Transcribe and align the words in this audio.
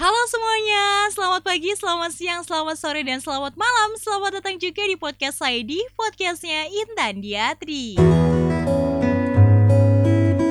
Halo 0.00 0.16
semuanya, 0.32 1.12
selamat 1.12 1.44
pagi, 1.44 1.76
selamat 1.76 2.16
siang, 2.16 2.40
selamat 2.40 2.80
sore, 2.80 3.04
dan 3.04 3.20
selamat 3.20 3.52
malam. 3.52 3.90
Selamat 4.00 4.40
datang 4.40 4.56
juga 4.56 4.80
di 4.88 4.96
podcast 4.96 5.44
saya 5.44 5.60
di 5.60 5.76
podcastnya 5.92 6.72
Intan 6.72 7.20
Diatri 7.20 8.00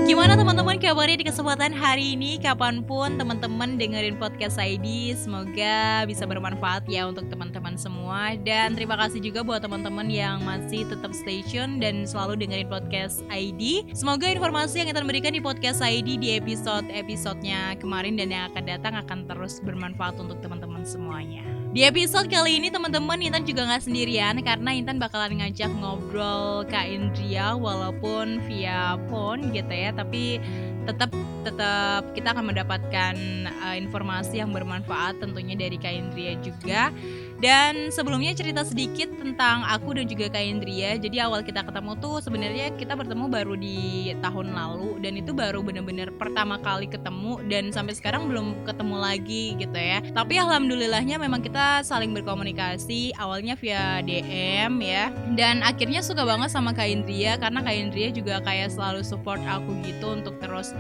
Gimana 0.10 0.34
teman-teman 0.34 0.82
kabarnya 0.82 1.22
di 1.22 1.28
kesempatan 1.30 1.70
hari 1.70 2.18
ini? 2.18 2.42
Kapan 2.42 2.82
pun 2.82 3.22
teman-teman 3.22 3.78
dengerin 3.78 4.18
podcast 4.18 4.58
ID 4.58 5.14
Semoga 5.14 6.02
bisa 6.10 6.26
bermanfaat 6.26 6.90
ya 6.90 7.06
untuk 7.06 7.30
teman-teman 7.30 7.78
semua. 7.78 8.34
Dan 8.42 8.74
terima 8.74 8.98
kasih 8.98 9.22
juga 9.22 9.46
buat 9.46 9.62
teman-teman 9.62 10.10
yang 10.10 10.42
masih 10.42 10.90
tetap 10.90 11.14
stay 11.14 11.46
tune 11.46 11.78
Dan 11.78 12.10
selalu 12.10 12.42
dengerin 12.42 12.66
podcast 12.66 13.22
ID 13.30 13.94
Semoga 13.94 14.34
informasi 14.34 14.82
yang 14.82 14.90
kita 14.90 15.06
berikan 15.06 15.30
di 15.30 15.46
podcast 15.46 15.86
ID 15.86 16.18
Di 16.18 16.42
episode-episodenya 16.42 17.78
kemarin 17.78 18.18
dan 18.18 18.34
yang 18.34 18.44
akan 18.50 18.66
datang 18.66 18.98
Akan 18.98 19.30
terus 19.30 19.62
bermanfaat 19.62 20.18
untuk 20.18 20.42
teman-teman 20.42 20.90
semuanya 20.90 21.59
di 21.70 21.86
episode 21.86 22.26
kali 22.26 22.58
ini 22.58 22.74
teman-teman 22.74 23.22
Intan 23.22 23.46
juga 23.46 23.62
nggak 23.70 23.86
sendirian 23.86 24.42
karena 24.42 24.74
Intan 24.74 24.98
bakalan 24.98 25.38
ngajak 25.38 25.70
ngobrol 25.78 26.66
Kak 26.66 26.90
Indria 26.90 27.54
walaupun 27.54 28.42
via 28.50 28.98
phone 29.06 29.54
gitu 29.54 29.70
ya. 29.70 29.94
Tapi 29.94 30.42
tetap 30.90 31.14
tetap 31.42 32.12
kita 32.14 32.36
akan 32.36 32.52
mendapatkan 32.52 33.16
uh, 33.48 33.76
informasi 33.76 34.42
yang 34.44 34.52
bermanfaat 34.52 35.20
tentunya 35.24 35.56
dari 35.56 35.78
Kak 35.80 35.94
Indria 35.94 36.34
juga 36.40 36.94
dan 37.40 37.88
sebelumnya 37.90 38.36
cerita 38.36 38.68
sedikit 38.68 39.08
tentang 39.16 39.64
aku 39.64 39.96
dan 39.96 40.06
juga 40.12 40.28
Kak 40.28 40.44
Indria. 40.44 41.00
Jadi 41.00 41.24
awal 41.24 41.40
kita 41.48 41.64
ketemu 41.64 41.96
tuh 42.04 42.20
sebenarnya 42.20 42.76
kita 42.76 43.00
bertemu 43.00 43.26
baru 43.32 43.56
di 43.56 44.12
tahun 44.20 44.52
lalu 44.52 45.00
dan 45.00 45.16
itu 45.16 45.32
baru 45.32 45.64
bener-bener 45.64 46.12
pertama 46.12 46.60
kali 46.60 46.92
ketemu 46.92 47.40
dan 47.48 47.72
sampai 47.72 47.96
sekarang 47.96 48.28
belum 48.28 48.68
ketemu 48.68 48.96
lagi 49.00 49.56
gitu 49.56 49.80
ya. 49.80 50.04
Tapi 50.12 50.36
alhamdulillahnya 50.36 51.16
memang 51.16 51.40
kita 51.40 51.80
saling 51.88 52.12
berkomunikasi 52.12 53.16
awalnya 53.16 53.56
via 53.56 54.04
DM 54.04 54.84
ya. 54.84 55.08
Dan 55.32 55.64
akhirnya 55.64 56.04
suka 56.04 56.28
banget 56.28 56.52
sama 56.52 56.76
Kak 56.76 56.92
Indria 56.92 57.40
karena 57.40 57.64
Kak 57.64 57.76
Indria 57.76 58.12
juga 58.12 58.44
kayak 58.44 58.76
selalu 58.76 59.02
support 59.08 59.40
aku 59.48 59.80
gitu 59.88 60.12
untuk 60.12 60.36
terus 60.44 60.76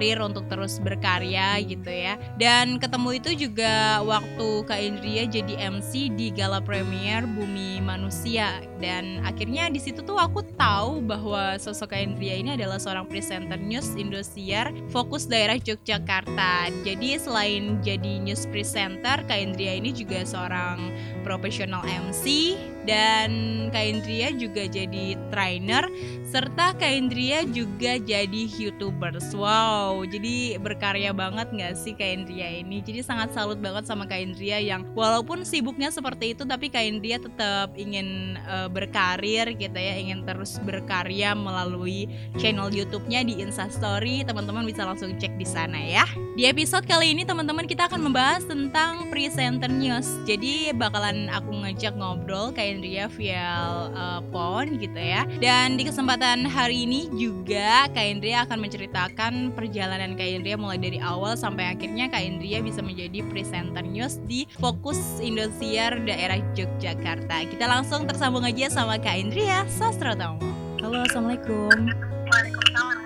berkarir, 0.00 0.24
untuk 0.24 0.48
terus 0.48 0.80
berkarya 0.80 1.60
gitu 1.60 1.92
ya. 1.92 2.16
Dan 2.40 2.80
ketemu 2.80 3.20
itu 3.20 3.30
juga 3.36 4.00
waktu 4.00 4.64
Kak 4.64 4.80
Indria 4.80 5.28
jadi 5.28 5.68
MC 5.68 6.08
di 6.16 6.32
gala 6.32 6.64
premier 6.64 7.28
Bumi 7.28 7.84
Manusia 7.84 8.64
dan 8.80 9.20
akhirnya 9.28 9.68
di 9.68 9.76
situ 9.76 10.00
tuh 10.00 10.16
aku 10.16 10.40
tahu 10.56 11.04
bahwa 11.04 11.60
sosok 11.60 11.92
Indria 11.92 12.40
ini 12.40 12.56
adalah 12.56 12.80
seorang 12.80 13.04
presenter 13.04 13.60
news 13.60 13.92
Indosiar 13.92 14.72
fokus 14.88 15.28
daerah 15.28 15.60
Yogyakarta. 15.60 16.72
Jadi 16.80 17.20
selain 17.20 17.76
jadi 17.84 18.24
news 18.24 18.48
presenter, 18.48 19.20
Kak 19.28 19.36
Indria 19.36 19.76
ini 19.76 19.92
juga 19.92 20.24
seorang 20.24 20.96
profesional 21.28 21.84
MC 21.84 22.56
dan 22.88 23.30
Kak 23.70 23.86
Indria 23.86 24.34
juga 24.34 24.66
jadi 24.66 25.14
trainer 25.30 25.86
serta 26.26 26.74
Kak 26.78 26.90
Indria 26.90 27.42
juga 27.46 27.98
jadi 27.98 28.42
youtubers. 28.58 29.34
Wow 29.34 30.02
jadi 30.06 30.58
berkarya 30.58 31.14
banget 31.14 31.50
nggak 31.54 31.74
sih 31.78 31.94
Kak 31.94 32.24
Indria 32.24 32.48
ini? 32.50 32.82
Jadi 32.82 33.02
sangat 33.04 33.30
salut 33.36 33.60
banget 33.62 33.86
sama 33.86 34.06
Kak 34.10 34.18
Indria 34.18 34.58
yang 34.58 34.82
walaupun 34.96 35.46
sibuknya 35.46 35.92
seperti 35.92 36.34
itu 36.34 36.42
tapi 36.42 36.72
Kak 36.72 36.82
Indria 36.82 37.22
tetap 37.22 37.74
ingin 37.78 38.40
uh, 38.48 38.66
berkarir 38.66 39.52
gitu 39.54 39.78
ya 39.78 39.94
ingin 40.00 40.26
terus 40.26 40.58
berkarya 40.62 41.36
melalui 41.36 42.10
channel 42.40 42.72
YouTube-nya 42.72 43.22
di 43.26 43.38
Instastory. 43.38 44.26
Teman-teman 44.26 44.66
bisa 44.66 44.82
langsung 44.88 45.14
cek 45.20 45.36
di 45.36 45.46
sana 45.46 45.78
ya. 45.78 46.06
Di 46.34 46.48
episode 46.48 46.88
kali 46.88 47.12
ini 47.12 47.22
teman-teman 47.28 47.68
kita 47.68 47.86
akan 47.86 48.10
membahas 48.10 48.42
tentang 48.48 49.12
presenter 49.12 49.68
news. 49.68 50.08
Jadi 50.24 50.72
bakalan 50.72 51.28
aku 51.28 51.52
ngajak 51.60 51.94
ngobrol 51.98 52.48
Kak 52.50 52.64
Indria 52.64 52.79
via 52.82 53.46
uh, 53.92 54.20
phone 54.32 54.80
gitu 54.80 54.96
ya. 54.96 55.28
Dan 55.38 55.76
di 55.76 55.84
kesempatan 55.84 56.48
hari 56.48 56.88
ini 56.88 57.12
juga 57.14 57.86
Kak 57.92 58.06
Indria 58.06 58.48
akan 58.48 58.58
menceritakan 58.60 59.32
perjalanan 59.52 60.16
Kak 60.16 60.26
Indria 60.26 60.56
mulai 60.56 60.80
dari 60.80 60.98
awal 60.98 61.36
sampai 61.36 61.76
akhirnya 61.76 62.08
Kak 62.08 62.24
Indria 62.24 62.64
bisa 62.64 62.80
menjadi 62.80 63.20
presenter 63.28 63.84
news 63.84 64.18
di 64.24 64.48
Fokus 64.56 65.20
Indosiar 65.20 66.00
daerah 66.02 66.40
Yogyakarta. 66.56 67.44
Kita 67.46 67.68
langsung 67.68 68.08
tersambung 68.08 68.42
aja 68.48 68.72
sama 68.72 68.96
Kak 68.96 69.16
Indria 69.20 69.68
Sastrotomo. 69.68 70.40
Halo, 70.80 71.04
Assalamualaikum. 71.04 71.92
Waalaikumsalam. 72.32 72.98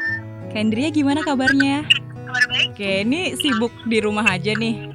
Kak 0.55 0.61
Indria 0.63 0.89
gimana 0.95 1.21
kabarnya? 1.27 1.83
Kabar 2.31 2.45
baik? 2.47 2.79
Oke, 2.79 3.03
ini 3.03 3.35
sibuk 3.35 3.75
di 3.91 3.99
rumah 3.99 4.27
aja 4.31 4.55
nih. 4.55 4.94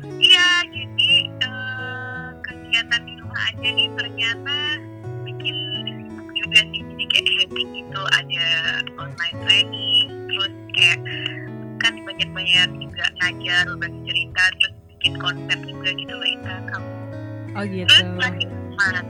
Cerita, 14.30 14.44
terus 14.62 14.74
bikin 14.94 15.14
konsep 15.18 15.60
juga 15.66 15.90
gitu 15.98 16.14
loh 16.14 16.28
Intan 16.28 16.62
kamu. 16.70 16.92
Oh 17.58 17.64
gitu. 17.66 17.90
Terus 17.90 18.10
lagi 18.22 18.46
masak. 18.78 19.06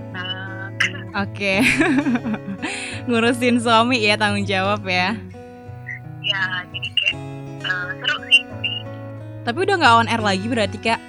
Oke. 1.27 1.53
Ngurusin 3.09 3.57
suami 3.59 3.99
ya 3.99 4.15
tanggung 4.15 4.47
jawab 4.47 4.85
ya. 4.87 5.17
Ya, 6.23 6.43
jadi 6.69 6.89
kayak 6.93 7.15
uh, 7.65 7.89
seru 7.99 8.17
sih 8.29 8.43
tapi 9.49 9.65
udah 9.65 9.75
nggak 9.81 9.95
on 9.97 10.09
air 10.13 10.21
lagi 10.21 10.45
berarti 10.45 10.77
kak? 10.77 11.01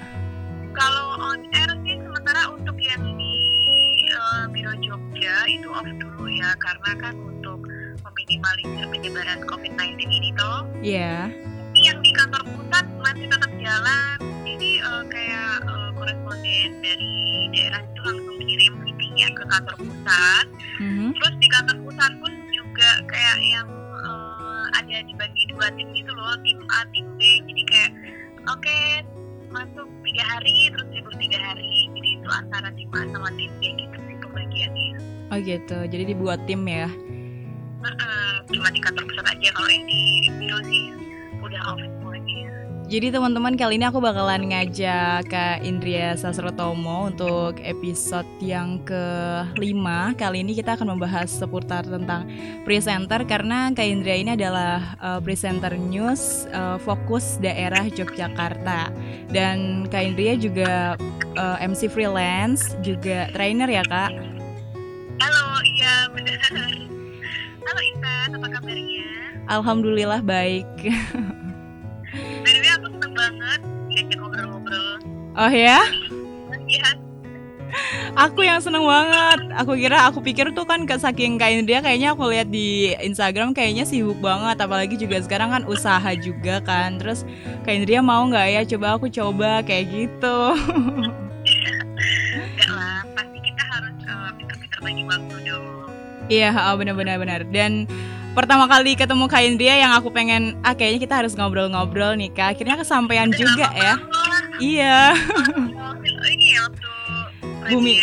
Kalau 0.73 1.19
on 1.21 1.45
air 1.53 1.71
sih 1.85 2.01
sementara 2.01 2.49
untuk 2.49 2.73
yang 2.81 3.05
di 3.19 3.37
uh, 4.17 4.49
Biro 4.49 4.73
Jogja 4.81 5.45
itu 5.45 5.69
off 5.69 5.85
dulu 5.85 6.25
ya 6.31 6.55
karena 6.57 6.91
kan 7.05 7.15
untuk 7.21 7.61
meminimalisir 8.01 8.87
penyebaran 8.89 9.45
COVID-19 9.45 10.09
ini 10.09 10.31
toh. 10.41 10.65
Iya. 10.81 11.29
Yang 11.77 11.99
di 12.01 12.11
jalan. 13.71 14.19
Jadi 14.43 14.71
uh, 14.83 15.05
kayak 15.07 15.53
uh, 15.63 15.91
koresponden 15.95 16.71
dari 16.83 17.15
daerah 17.55 17.81
itu 17.87 18.01
langsung 18.03 18.37
kirim 18.43 18.75
CV-nya 18.83 19.29
ke 19.31 19.43
kantor 19.47 19.75
pusat. 19.79 20.47
Mhm. 20.83 21.09
Terus 21.15 21.35
di 21.39 21.49
kantor 21.49 21.77
pusat 21.87 22.11
pun 22.19 22.33
juga 22.51 22.91
kayak 23.07 23.39
yang 23.47 23.69
uh, 24.03 24.67
ada 24.75 24.97
dibagi 25.07 25.43
dua 25.55 25.71
tim 25.79 25.87
gitu 25.95 26.11
loh, 26.11 26.35
tim 26.43 26.59
A, 26.67 26.79
tim 26.91 27.07
B. 27.15 27.21
Jadi 27.47 27.63
kayak 27.71 27.91
oke 28.51 28.79
masuk 29.51 29.87
tiga 30.07 30.25
hari 30.27 30.71
terus 30.75 30.89
libur 30.91 31.15
tiga 31.23 31.39
hari. 31.39 31.87
Jadi 31.95 32.09
itu 32.19 32.29
antara 32.31 32.69
tim 32.75 32.91
A 32.91 33.01
sama 33.15 33.29
tim 33.39 33.51
B 33.63 33.63
gitu 33.79 33.97
sih 34.03 34.17
pembagiannya. 34.19 34.91
Oh 35.31 35.39
gitu. 35.39 35.79
Jadi 35.87 36.05
dibuat 36.11 36.43
tim 36.51 36.67
ya. 36.67 36.91
Heeh, 37.81 38.33
cuma 38.51 38.69
di 38.75 38.81
kantor 38.83 39.07
pusat 39.09 39.27
aja 39.31 39.49
kalau 39.57 39.71
yang 39.71 39.87
di 39.87 40.03
biro 40.43 40.59
sih 40.67 40.85
udah 41.41 41.63
off. 41.71 42.00
Jadi 42.91 43.15
teman-teman 43.15 43.55
kali 43.55 43.79
ini 43.79 43.87
aku 43.87 44.03
bakalan 44.03 44.51
ngajak 44.51 45.31
Kak 45.31 45.63
Indria 45.63 46.19
Sasrotomo 46.19 47.07
untuk 47.07 47.63
episode 47.63 48.27
yang 48.43 48.83
kelima 48.83 50.11
Kali 50.19 50.43
ini 50.43 50.59
kita 50.59 50.75
akan 50.75 50.99
membahas 50.99 51.31
seputar 51.31 51.87
tentang 51.87 52.27
presenter 52.67 53.23
Karena 53.31 53.71
Kak 53.71 53.87
Indria 53.87 54.19
ini 54.19 54.35
adalah 54.35 54.99
uh, 54.99 55.23
presenter 55.23 55.71
news 55.79 56.51
uh, 56.51 56.83
fokus 56.83 57.39
daerah 57.39 57.87
Yogyakarta 57.87 58.91
Dan 59.31 59.87
Kak 59.87 60.11
Indria 60.11 60.35
juga 60.35 60.99
uh, 61.39 61.57
MC 61.63 61.87
freelance, 61.87 62.75
juga 62.83 63.31
trainer 63.31 63.71
ya 63.71 63.87
Kak 63.87 64.11
Halo, 65.23 65.63
iya 65.79 66.11
benar. 66.11 66.43
Halo 67.71 67.81
Intan, 67.87 68.29
apa 68.35 68.47
kabarnya? 68.51 69.07
Alhamdulillah 69.47 70.27
baik 70.27 70.67
Oh 75.41 75.49
ya? 75.49 75.81
Iya, 76.69 76.89
Aku 78.13 78.45
yang 78.45 78.61
seneng 78.61 78.85
banget. 78.85 79.41
Aku 79.57 79.73
kira, 79.73 80.05
aku 80.05 80.21
pikir 80.21 80.53
tuh 80.53 80.69
kan 80.69 80.85
ke 80.85 81.01
saking 81.01 81.41
kain 81.41 81.65
dia 81.65 81.81
kayaknya 81.81 82.13
aku 82.13 82.29
lihat 82.29 82.53
di 82.53 82.93
Instagram 83.01 83.57
kayaknya 83.57 83.89
sibuk 83.89 84.21
banget. 84.21 84.61
Apalagi 84.61 85.01
juga 85.01 85.17
sekarang 85.25 85.49
kan 85.49 85.63
usaha 85.65 86.13
juga 86.21 86.61
kan. 86.61 87.01
Terus 87.01 87.25
kain 87.65 87.89
dia 87.89 88.05
mau 88.05 88.21
nggak 88.29 88.47
ya? 88.53 88.63
Coba 88.77 89.01
aku 89.01 89.09
coba 89.09 89.65
kayak 89.65 89.89
gitu. 89.89 90.39
enggak 92.37 92.71
lah. 92.77 93.01
Pasti 93.17 93.39
kita 93.41 93.63
harus 93.65 93.97
uh, 94.13 94.31
pinter-pinter 94.37 94.79
bagi 94.85 95.03
waktu 95.09 95.37
dong. 95.49 95.65
Iya, 96.29 96.51
oh, 96.69 96.75
benar-benar 96.77 97.17
benar. 97.17 97.41
Dan 97.49 97.89
pertama 98.37 98.69
kali 98.69 98.93
ketemu 98.93 99.25
kain 99.25 99.57
dia 99.57 99.81
yang 99.81 99.97
aku 99.97 100.13
pengen, 100.13 100.53
ah 100.69 100.77
kayaknya 100.77 101.01
kita 101.01 101.15
harus 101.25 101.33
ngobrol-ngobrol 101.33 102.13
nih 102.21 102.29
kak. 102.29 102.61
Akhirnya 102.61 102.77
kesampaian 102.77 103.33
juga 103.33 103.73
ya. 103.73 103.97
Iya. 104.61 105.17
Oh, 105.81 105.97
ini 106.29 106.47
ya 106.53 106.61
waktu 106.63 106.89
Bumi. 107.71 107.95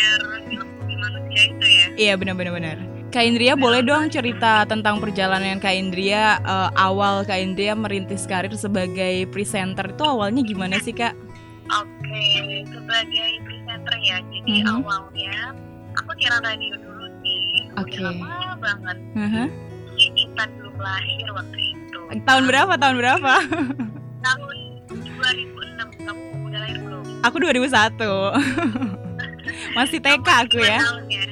Manusia 0.88 1.42
itu 1.45 1.65
ya. 1.68 1.86
Iya 1.95 2.13
benar-benar 2.15 2.54
benar. 2.54 2.77
Kak 3.07 3.24
Indria 3.24 3.56
boleh 3.56 3.81
dong 3.81 4.09
cerita 4.09 4.65
tentang 4.65 5.00
perjalanan 5.00 5.57
Kak 5.57 5.71
Indria 5.71 6.38
eh, 6.39 6.69
awal 6.75 7.24
Kak 7.24 7.38
Indria 7.38 7.74
merintis 7.74 8.25
karir 8.25 8.51
sebagai 8.51 9.25
presenter 9.30 9.88
itu 9.88 10.04
awalnya 10.04 10.42
gimana 10.42 10.77
sih 10.77 10.92
Kak? 10.92 11.13
Oke, 11.68 12.25
sebagai 12.65 13.30
presenter 13.44 13.95
ya. 14.01 14.18
Jadi 14.24 14.62
Mhm. 14.62 14.68
awalnya 14.74 15.36
aku 15.95 16.12
siaran 16.18 16.42
radio 16.42 16.74
dulu 16.77 17.06
sih. 17.21 17.44
Oke. 17.75 17.98
lama 18.00 18.31
banget. 18.57 18.98
Aha. 19.15 19.45
Mungkin 19.48 20.12
Intan 20.15 20.50
belum 20.57 20.75
lahir 20.77 21.27
waktu 21.31 21.60
itu. 21.74 22.00
Tahun 22.24 22.44
berapa? 22.45 22.74
Tahun 22.75 22.95
berapa? 22.95 23.33
Tahun 24.19 24.56
2006. 24.92 25.89
Kamu 26.03 26.21
udah 26.57 26.65
lahir 26.65 26.80
belum? 26.81 27.06
Aku 27.21 27.36
2001. 27.38 28.01
Masih 29.77 30.00
TK 30.01 30.27
aku 30.27 30.57
dua 30.57 30.65
ya. 30.68 30.80
tahun 30.81 31.04
ya. 31.07 31.24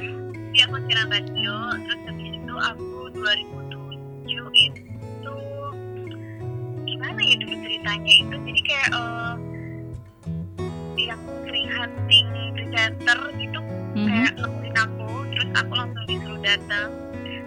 Jadi 0.46 0.60
aku 0.62 0.76
siaran 0.86 1.08
radio. 1.10 1.56
Terus 1.76 2.00
habis 2.06 2.30
itu 2.32 2.54
aku 2.56 2.88
2007 3.12 4.30
itu 4.56 5.36
gimana 6.86 7.20
ya 7.20 7.36
dulu 7.36 7.56
ceritanya 7.60 8.14
itu. 8.14 8.36
Jadi 8.38 8.62
kayak 8.62 8.90
eh, 8.94 9.34
yang 10.96 11.22
sering 11.44 11.68
hunting 11.70 12.28
presenter 12.54 13.20
gitu 13.36 13.60
Mhm. 13.96 14.06
kayak 14.06 14.34
nemuin 14.38 14.76
aku 14.76 15.08
terus 15.30 15.50
aku 15.56 15.72
langsung 15.74 16.04
disuruh 16.06 16.42
datang 16.42 16.90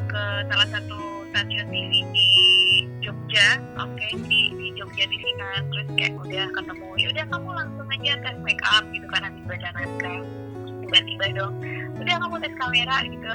ke 0.08 0.22
salah 0.48 0.68
satu 0.68 0.96
stasiun 1.28 1.66
TV 1.68 1.92
di 2.08 2.28
Jogja 3.28 3.60
oke 3.76 4.08
di 4.24 4.40
di 4.56 4.72
Jogja 4.72 5.04
TV 5.04 5.20
kan. 5.36 5.60
Terus 5.68 5.88
kayak 6.00 6.16
udah 6.16 6.48
ketemu 6.48 6.86
ya 6.96 7.06
udah 7.12 7.24
kamu 7.28 7.48
langsung 7.60 7.86
aja 7.92 8.12
tes 8.24 8.36
make 8.40 8.64
up 8.72 8.84
gitu 8.88 9.04
kan 9.12 9.20
habis 9.28 9.44
baca 9.44 9.68
naskah. 9.76 10.20
Tiba-tiba 10.80 11.26
dong 11.36 11.54
udah 12.00 12.16
kamu 12.24 12.34
tes 12.40 12.54
kamera 12.56 12.96
gitu. 13.04 13.28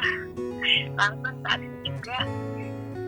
Langsung 0.98 1.36
saat 1.45 1.62
itu 1.62 1.78
juga 1.86 2.18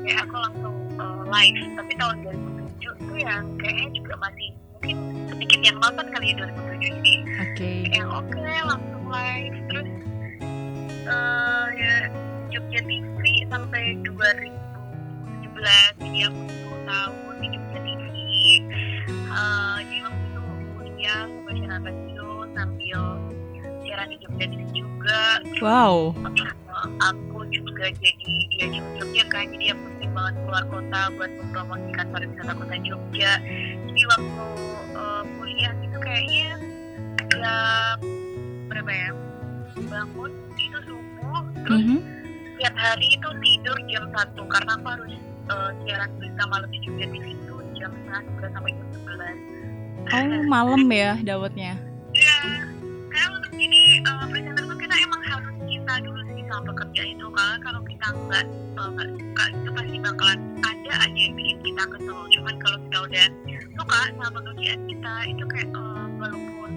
kayak 0.05 0.29
aku 0.29 0.35
langsung 0.37 0.75
uh, 1.01 1.25
live. 1.25 1.57
Tapi 1.73 1.91
tahun 1.97 2.15
2007 2.21 3.01
itu 3.01 3.13
yang 3.17 3.43
kayaknya 3.57 3.89
juga 3.97 4.13
masih 4.21 4.49
mungkin 4.77 4.97
sedikit 5.33 5.59
yang 5.65 5.77
nonton 5.81 6.05
kali 6.13 6.37
ya 6.37 6.45
2007 6.45 7.01
ini. 7.01 7.13
Oke. 7.49 7.71
yang 7.97 8.09
oke 8.13 8.37
langsung 8.45 9.03
live. 9.09 9.57
Terus 9.73 9.89
eh 11.09 11.67
ya 11.81 11.93
Jogja 12.53 12.81
TV 12.85 13.41
sampai 13.49 13.97
2017 14.05 14.53
jadi 15.97 16.29
aku 16.29 16.41
10 16.45 16.64
tahun 16.85 17.33
di 17.41 17.47
Jogja 17.51 17.79
TV 17.81 18.03
Eh, 19.25 19.77
jadi 19.83 19.99
waktu 20.05 20.23
itu 20.23 20.41
kuliah 20.71 21.23
baca 21.43 21.65
radio 21.81 22.27
sambil 22.55 23.01
siaran 23.83 24.07
di 24.07 24.17
Jogja 24.23 24.45
juga. 24.71 25.23
Wow. 25.59 26.13
Aku 27.03 27.39
juga 27.49 27.85
jadi 27.99 28.33
dia 28.47 28.65
di 28.69 28.79
Jogja 28.95 29.23
kan. 29.27 29.49
Jadi 29.49 29.73
aku 29.73 29.85
sering 29.97 30.11
banget 30.13 30.33
keluar 30.45 30.63
kota 30.69 31.01
buat 31.17 31.31
mempromosikan 31.35 32.05
pariwisata 32.13 32.53
kota 32.53 32.75
Jogja. 32.79 33.31
Jadi 33.83 34.01
waktu 34.15 34.45
eh, 34.95 35.23
kuliah 35.35 35.73
itu 35.83 35.97
kayaknya 35.99 36.49
tiap 37.27 37.99
berapa 38.69 38.91
ya? 38.91 39.09
Bangun 39.91 40.31
itu 40.55 40.79
subuh 40.87 41.43
terus 41.67 41.81
Mhm. 41.83 41.97
tiap 42.55 42.75
hari 42.79 43.07
itu 43.11 43.29
tidur 43.43 43.77
jam 43.91 44.03
satu. 44.15 44.47
Karena 44.47 44.79
aku 44.79 44.87
harus 44.87 45.11
eh, 45.45 45.69
siaran 45.83 46.09
berita 46.15 46.43
malam 46.47 46.69
di 46.69 46.79
Jogja 46.81 47.05
TV 47.07 47.25
itu 47.31 47.55
jam 47.75 47.91
setengah 47.91 48.21
sebelas 48.23 48.51
sampai 48.53 48.71
jam 48.71 48.87
sebelas. 48.93 49.37
Oh, 50.05 50.25
malam 50.53 50.81
ya 50.87 51.11
dapatnya. 51.19 51.73
Iya, 52.11 52.37
karena 53.09 53.27
untuk 53.35 53.51
jadi 53.53 53.81
uh, 54.05 54.25
presenter 54.29 54.63
tuh 54.63 54.77
kita 54.77 54.95
emang 54.95 55.21
harus 55.25 55.51
cinta 55.65 55.93
dulu 55.99 56.19
sih 56.29 56.43
sama 56.47 56.61
pekerjaan 56.65 57.09
itu 57.11 57.27
karena 57.27 57.57
kalau 57.59 57.81
kita 57.83 58.07
nggak 58.07 58.45
uh, 58.75 58.89
nggak 58.89 59.09
suka 59.11 59.43
itu 59.51 59.69
pasti 59.75 59.97
bakalan 59.99 60.39
ada 60.63 60.93
aja 61.03 61.19
yang 61.19 61.33
bikin 61.35 61.57
kita 61.59 61.83
kesel. 61.91 62.19
Cuman 62.31 62.55
kalau 62.63 62.77
kita 62.87 62.97
udah 63.03 63.25
suka 63.75 63.97
sama 64.15 64.29
pekerjaan 64.31 64.81
kita 64.87 65.13
itu 65.27 65.43
kayak 65.51 65.69
uh, 65.75 66.07
walaupun 66.15 66.71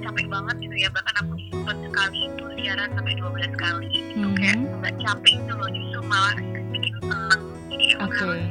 capek 0.00 0.26
banget 0.28 0.56
gitu 0.62 0.76
ya. 0.78 0.88
Bahkan 0.88 1.14
aku 1.20 1.32
sempat 1.52 1.76
sekali 1.84 2.18
itu 2.32 2.44
siaran 2.56 2.88
sampai 2.96 3.12
12 3.12 3.52
kali. 3.54 3.86
Itu 3.92 4.24
Mhm. 4.24 4.36
kayak 4.40 4.56
nggak 4.80 4.94
capek 5.04 5.32
gitu 5.36 5.52
loh. 5.52 5.68
Justru 5.68 6.00
malah 6.08 6.34
bikin 6.72 6.94
seneng 7.02 7.43
Oke. 7.96 8.16
harus 8.16 8.46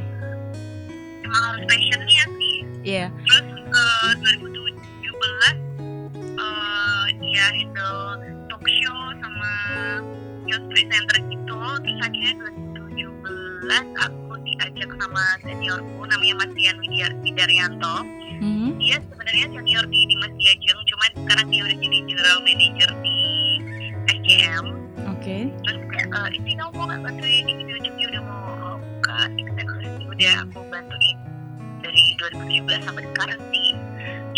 emang 1.24 1.44
harus 1.50 1.64
passionnya 1.66 2.24
sih 2.32 2.56
Iya. 2.84 3.06
terus 3.10 3.44
ke 3.64 3.84
2017 4.22 5.56
eh 6.36 7.06
dia 7.18 7.46
handle 7.50 8.02
talk 8.48 8.64
show 8.64 9.00
sama 9.18 9.52
news 10.44 10.64
presenter 10.68 11.18
gitu 11.24 11.58
terus 11.80 12.00
akhirnya 12.02 12.34
2017 12.76 13.72
aku 13.98 14.34
diajak 14.44 14.90
sama 14.94 15.24
seniorku 15.42 16.00
namanya 16.04 16.36
Mas 16.38 16.52
Dian 16.54 16.78
Widaryanto 17.24 17.96
Mhm. 18.36 18.76
dia 18.76 19.00
sebenarnya 19.00 19.46
senior 19.50 19.86
di 19.88 20.00
Dimas 20.06 20.34
Diajeng 20.36 20.80
cuman 20.84 21.10
sekarang 21.18 21.48
dia 21.48 21.62
udah 21.64 21.78
jadi 21.80 21.98
general 22.04 22.38
manager 22.44 22.90
di 23.00 23.18
SCM 24.12 24.66
Oke. 25.08 25.38
terus 25.64 25.80
kayak 25.88 26.12
eh, 26.12 26.30
ini 26.36 26.52
kamu 26.54 26.72
mau 26.74 26.86
nggak 26.86 27.02
bantuin 27.02 27.46
ini 27.48 27.64
video 27.64 27.93
Udah 30.24 30.48
aku 30.48 30.64
bantuin 30.72 31.20
dari 31.84 32.04
2017 32.48 32.88
sampai 32.88 33.04
sekarang 33.12 33.42
di 33.52 33.76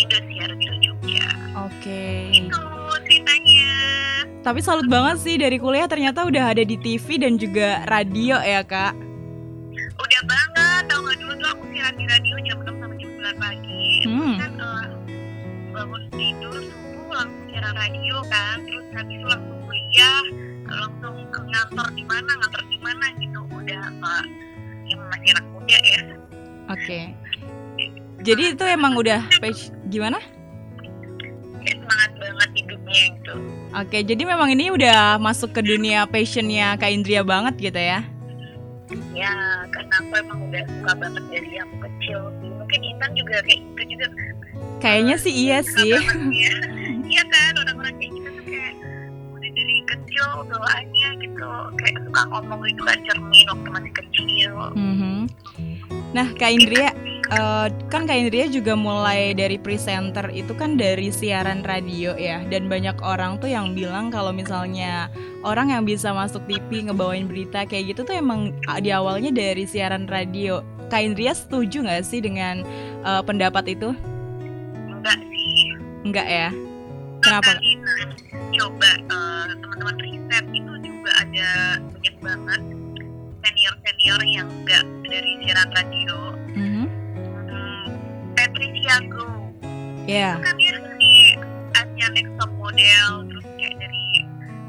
Indosiar 0.01 0.49
di 0.57 0.65
Jogja 0.81 1.29
Oke. 1.61 2.33
itu 2.33 2.61
ceritanya. 3.05 3.69
Tapi 4.41 4.65
salut 4.65 4.89
banget 4.89 5.21
sih 5.21 5.37
dari 5.37 5.61
kuliah 5.61 5.85
ternyata 5.85 6.25
udah 6.25 6.57
ada 6.57 6.65
di 6.65 6.73
TV 6.81 7.21
dan 7.21 7.37
juga 7.37 7.85
radio 7.85 8.41
ya, 8.41 8.65
Kak. 8.65 8.97
udah 9.77 10.21
banget 10.25 10.81
tau 10.89 11.05
nggak? 11.05 11.17
Dulu 11.21 11.33
tuh 11.37 11.49
aku 11.53 11.63
siaran 11.69 11.93
di 12.01 12.05
radio 12.09 12.35
jam 12.49 12.57
6 12.65 12.81
sampai 12.81 12.97
jam 12.97 13.11
9 13.21 13.45
pagi. 13.45 13.85
Hmm. 14.09 14.35
kan 14.41 14.51
eh, 14.57 14.85
bangun 15.69 16.03
tidur 16.17 16.61
subuh 16.65 17.13
langsung 17.13 17.45
siaran 17.53 17.73
radio 17.77 18.15
kan. 18.25 18.57
Terus 18.65 18.85
habis 18.97 19.15
itu 19.21 19.27
langsung 19.29 19.57
kuliah 19.69 20.23
langsung 20.65 21.15
ke 21.29 21.39
ngantor 21.45 21.87
di 21.93 22.03
mana 22.09 22.31
ngantor 22.41 22.63
di 22.73 22.77
mana 22.81 23.05
gitu. 23.21 23.39
Udah 23.53 23.81
yang 23.85 23.97
masih 25.07 25.29
anak 25.33 25.45
muda 25.49 25.77
ya 25.77 26.01
Oke. 26.65 26.99
Jadi 28.25 28.57
itu 28.57 28.63
emang 28.65 28.97
udah 28.97 29.21
page 29.37 29.69
gimana? 29.85 30.17
semangat 31.65 32.11
banget 32.17 32.49
hidupnya 32.55 32.99
gitu 33.13 33.33
Oke, 33.75 33.97
jadi 34.01 34.23
memang 34.23 34.49
ini 34.49 34.69
udah 34.69 35.17
masuk 35.17 35.53
ke 35.53 35.61
dunia 35.61 36.05
passionnya 36.05 36.77
Kak 36.77 36.89
Indria 36.89 37.21
banget 37.21 37.57
gitu 37.59 37.77
ya? 37.77 38.01
ya 39.17 39.33
karena 39.73 39.97
aku 39.97 40.13
emang 40.13 40.39
udah 40.45 40.61
suka 40.61 40.93
banget 40.95 41.23
dari 41.33 41.57
aku 41.57 41.75
kecil 41.81 42.19
sih 42.37 42.49
mungkin 42.53 42.79
Intan 42.85 43.11
juga 43.13 43.35
kayak 43.41 43.59
gitu 43.61 43.81
juga 43.97 44.05
Kayaknya 44.77 45.15
sih 45.17 45.33
iya 45.33 45.57
Suka 45.61 45.73
sih. 45.75 45.91
banget 45.91 46.21
ya 46.37 46.53
kecil 50.33 51.09
gitu 51.21 51.47
kayak 51.77 51.97
suka 52.09 52.21
ngomong 52.31 52.59
gitu 52.65 52.81
kan 52.83 52.97
cermin 53.05 53.45
waktu 53.51 53.69
masih 53.71 53.91
kecil 53.93 54.51
Mhm. 54.75 55.15
Nah, 56.15 56.31
Kak 56.39 56.47
Indria, 56.47 56.95
eh, 57.27 57.67
kan 57.91 58.07
Kak 58.07 58.15
Indria 58.15 58.47
juga 58.47 58.71
mulai 58.71 59.35
dari 59.35 59.59
presenter 59.59 60.31
itu 60.31 60.55
kan 60.55 60.79
dari 60.79 61.11
siaran 61.11 61.59
radio 61.67 62.15
ya, 62.15 62.39
dan 62.47 62.71
banyak 62.71 62.95
orang 63.03 63.35
tuh 63.43 63.51
yang 63.51 63.75
bilang 63.75 64.15
kalau 64.15 64.31
misalnya 64.31 65.11
orang 65.43 65.75
yang 65.75 65.83
bisa 65.83 66.15
masuk 66.15 66.39
TV 66.47 66.87
ngebawain 66.87 67.27
berita 67.27 67.67
kayak 67.67 67.91
gitu 67.91 68.07
tuh 68.07 68.15
emang 68.15 68.55
ah, 68.71 68.79
di 68.79 68.95
awalnya 68.95 69.27
dari 69.27 69.67
siaran 69.67 70.07
radio. 70.07 70.63
Kak 70.87 71.03
Indria 71.03 71.35
setuju 71.35 71.83
nggak 71.83 72.07
sih 72.07 72.23
dengan 72.23 72.63
eh, 73.03 73.21
pendapat 73.27 73.75
itu? 73.75 73.91
enggak 74.87 75.19
sih 75.19 75.75
Enggak 76.07 76.27
ya? 76.31 76.49
Kenapa? 77.25 77.51
Nah, 77.57 78.01
coba 78.53 78.89
eh, 78.95 79.47
teman-teman 79.57 79.95
riset 79.99 80.45
itu 80.51 80.73
juga 80.79 81.11
ada 81.17 81.49
banyak 81.83 82.15
banget 82.19 82.61
senior-senior 83.41 84.21
yang 84.25 84.47
enggak 84.47 84.83
dari 85.03 85.31
siaran 85.41 85.69
radio 85.71 86.17
Mhm. 86.51 86.85
hmm, 87.45 87.85
Patricia 88.33 88.95
Go 89.07 89.27
Ya. 90.05 90.37
kan 90.37 90.53
dia 90.55 90.73
di 90.95 91.13
Asia 91.73 92.07
Next 92.11 92.33
Top 92.37 92.51
Model 92.55 93.09
terus 93.25 93.45
kayak 93.55 93.75
dari 93.75 94.05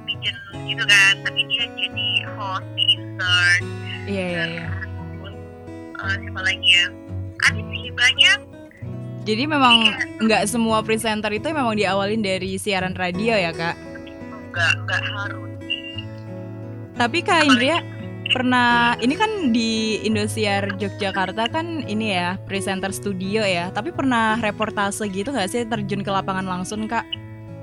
Pigeon 0.05 0.37
gitu 0.65 0.83
kan 0.83 1.13
tapi 1.23 1.41
dia 1.47 1.65
jadi 1.71 2.09
host 2.35 2.67
di 2.73 2.85
Insert 2.91 3.61
Iya, 4.07 4.25
iya, 4.25 4.45
iya. 4.47 4.67
terus 5.21 5.37
eh, 5.95 6.17
siapa 6.21 6.41
lagi 6.41 6.69
ya 6.69 6.87
ada 7.45 7.61
sih 7.63 7.93
banyak 7.93 8.39
Jadi 9.27 9.43
memang 9.43 9.91
nggak 10.23 10.47
semua 10.47 10.87
presenter 10.87 11.35
itu 11.35 11.51
memang 11.51 11.75
diawalin 11.75 12.23
dari 12.23 12.55
siaran 12.63 12.95
radio 12.95 13.35
ya, 13.35 13.51
Kak? 13.51 13.75
enggak 14.55 14.73
enggak 14.79 15.03
harus 15.03 15.51
Tapi 16.97 17.19
Kak 17.27 17.45
Indria 17.45 17.83
pernah 18.31 18.97
ini 19.03 19.19
kan 19.19 19.51
di 19.51 20.01
Indosiar 20.07 20.79
Yogyakarta 20.79 21.51
kan 21.51 21.85
ini 21.91 22.15
ya 22.15 22.39
presenter 22.47 22.95
studio 22.95 23.43
ya. 23.43 23.75
Tapi 23.75 23.91
pernah 23.91 24.39
reportase 24.39 25.11
gitu 25.11 25.35
nggak 25.35 25.51
sih 25.51 25.67
terjun 25.67 26.07
ke 26.07 26.11
lapangan 26.15 26.47
langsung 26.47 26.87
Kak? 26.87 27.03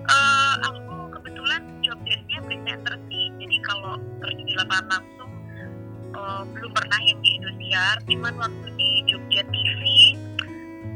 Eh, 0.04 0.54
aku 0.68 1.16
kebetulan 1.16 1.64
job 1.80 1.96
desk-nya 2.04 2.44
presenter 2.44 3.00
sih 3.08 3.32
jadi 3.40 3.58
kalau 3.64 3.96
terjun 4.20 4.46
di 4.52 4.56
lapangan 4.60 5.00
langsung 5.00 5.32
eh, 6.12 6.42
belum 6.44 6.72
pernah 6.76 7.00
yang 7.08 7.20
di 7.24 7.30
Indosiar 7.40 7.96
cuman 8.04 8.34
waktu 8.36 8.68
di 8.76 8.90
Jogja 9.08 9.42
TV 9.48 9.82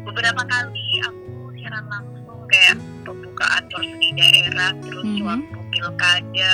beberapa 0.07 0.41
kali 0.43 0.85
aku 1.03 1.23
siaran 1.53 1.85
langsung 1.85 2.39
kayak 2.47 2.75
pembukaan 3.03 3.63
tours 3.67 3.91
di 3.93 4.09
daerah 4.13 4.71
terus 4.79 5.05
Mhm. 5.05 5.23
waktu 5.23 5.57
pilkada 5.69 6.53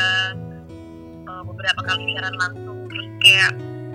eh, 1.23 1.41
beberapa 1.45 1.81
kali 1.81 2.03
siaran 2.09 2.35
langsung 2.35 2.77
terus 2.87 3.07
kayak 3.19 3.51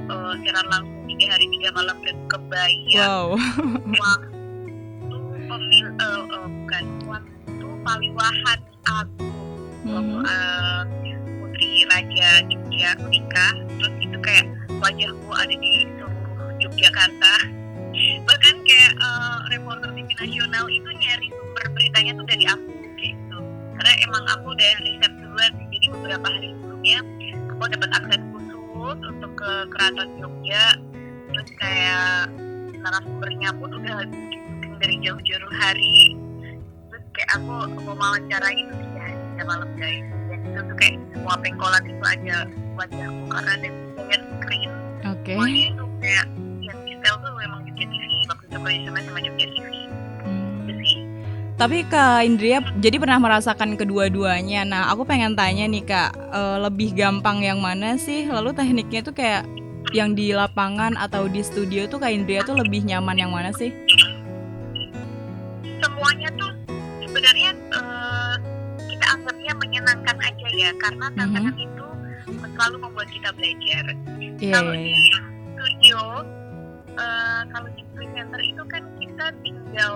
eh, 0.07 0.33
siaran 0.41 0.67
langsung 0.69 0.97
tiga 1.07 1.27
hari 1.29 1.47
tiga 1.51 1.69
malam 1.73 1.97
dan 2.03 2.17
kebayang 2.27 3.11
Wow. 3.11 3.29
waktu 4.03 5.17
pemil 5.45 5.87
eh, 5.91 6.23
eh, 6.23 6.47
bukan 6.47 6.85
waktu 7.05 7.67
paliwahan 7.83 8.61
agung 8.87 9.59
waktu 9.85 10.17
Mhm. 10.17 10.25
eh, 10.25 10.83
putri 11.39 11.71
raja 11.87 12.29
Jogja 12.47 12.91
menikah 13.01 13.53
terus 13.75 13.95
itu 13.99 14.17
kayak 14.21 14.47
wajahku 14.79 15.29
ada 15.33 15.51
di 15.51 15.73
seluruh 15.91 16.51
Yogyakarta 16.59 17.35
nasional 20.19 20.67
itu 20.67 20.91
nyari 20.91 21.29
sumber 21.31 21.65
beritanya 21.75 22.13
tuh 22.19 22.27
dari 22.27 22.45
aku 22.51 22.71
gitu. 22.99 23.39
Karena 23.79 23.93
emang 24.03 24.25
aku 24.35 24.47
udah 24.51 24.73
riset 24.83 25.13
duluan 25.23 25.53
jadi 25.71 25.87
beberapa 25.95 26.27
hari 26.27 26.49
sebelumnya 26.59 26.99
aku 27.55 27.63
dapat 27.71 27.91
akses 28.03 28.23
khusus 28.35 28.99
untuk 29.07 29.33
ke 29.39 29.51
keraton 29.71 30.09
Jogja. 30.19 30.65
Terus 31.31 31.49
kayak 31.63 32.35
narasumbernya 32.83 33.51
pun 33.63 33.71
udah 33.79 33.97
dari 34.83 34.97
jauh-jauh 35.07 35.53
hari. 35.55 36.19
Terus 36.91 37.05
kayak 37.15 37.31
aku 37.39 37.55
mau 37.87 37.95
wawancara 37.95 38.49
itu 38.51 38.73
tiga 38.75 39.01
hari 39.07 39.19
tiga 39.23 39.43
malam 39.47 39.71
guys. 39.79 40.07
Dan 40.29 40.39
itu 40.43 40.61
tuh 40.67 40.77
kayak 40.79 40.95
semua 41.15 41.35
pengkolan 41.39 41.85
itu 41.87 42.05
aja 42.05 42.37
wajahku 42.75 43.23
karena 43.31 43.51
ada 43.55 43.69
giant 44.03 44.25
screen. 44.43 44.71
Oke. 45.07 45.33
semuanya 45.39 45.65
itu 45.71 45.85
kayak 46.03 46.27
yang 46.59 46.79
di 46.83 46.93
tuh 46.99 47.33
memang 47.39 47.61
Jogja 47.71 47.87
TV 47.87 48.03
waktu 48.27 48.45
itu 48.51 48.59
kalau 48.59 48.79
sama 48.83 48.99
sama 49.07 49.19
Jogja 49.23 49.47
TV 49.47 49.88
Tapi 51.59 51.83
Kak 51.91 52.23
Indria 52.23 52.63
jadi 52.79 53.03
pernah 53.03 53.19
merasakan 53.19 53.75
kedua-duanya. 53.75 54.63
Nah, 54.63 54.95
aku 54.95 55.03
pengen 55.03 55.35
tanya 55.35 55.67
nih 55.67 55.83
Kak, 55.83 56.11
eh, 56.15 56.57
lebih 56.63 56.95
gampang 56.95 57.43
yang 57.43 57.59
mana 57.59 57.99
sih? 57.99 58.31
Lalu 58.31 58.55
tekniknya 58.55 59.03
tuh 59.03 59.11
kayak 59.11 59.43
yang 59.91 60.15
di 60.15 60.31
lapangan 60.31 60.95
atau 60.95 61.27
di 61.27 61.43
studio 61.43 61.91
tuh 61.91 61.99
Kak 61.99 62.15
Indria 62.15 62.47
tuh 62.47 62.55
lebih 62.55 62.87
nyaman 62.87 63.19
yang 63.19 63.35
mana 63.35 63.51
sih? 63.51 63.75
semuanya 65.79 66.31
tuh 66.39 66.53
sebenarnya 67.07 67.51
eh, 67.55 68.35
kita 68.87 69.07
anggapnya 69.19 69.53
menyenangkan 69.59 70.17
aja 70.23 70.47
ya 70.55 70.71
karena 70.79 71.07
tantangan 71.15 71.55
itu 71.59 71.87
selalu 72.55 72.77
membuat 72.87 73.09
kita 73.11 73.31
belajar 73.35 73.85
Iya, 74.39 74.55
kalau 74.55 74.75
iya, 74.75 74.83
di 74.83 74.95
iya. 74.95 75.19
studio 75.55 76.01
eh, 76.99 77.41
kalau 77.51 77.69
di 77.75 77.83
presenter 77.95 78.41
itu 78.43 78.63
kan 78.71 78.83
kita 79.03 79.27
tinggal 79.43 79.95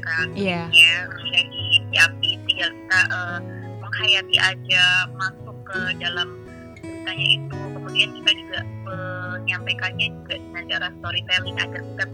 kan 0.00 0.26
Iya. 0.32 0.60
ya 0.68 0.96
jadi 1.08 1.62
diambil 1.88 2.34
tinggal 2.44 2.70
kita 2.70 3.00
eh, 3.06 3.38
menghayati 3.78 4.36
aja 4.38 4.84
masuk 5.14 5.56
ke 5.64 5.78
dalam 5.98 6.28
ceritanya 6.76 7.26
itu 7.30 7.56
kemudian 7.70 8.10
kita 8.16 8.30
juga 8.34 8.58
menyampaikannya 8.84 10.06
juga 10.12 10.34
dengan 10.36 10.62
cara 10.68 10.86
storytelling 10.94 11.56
agar 11.58 11.80
kita 11.82 12.04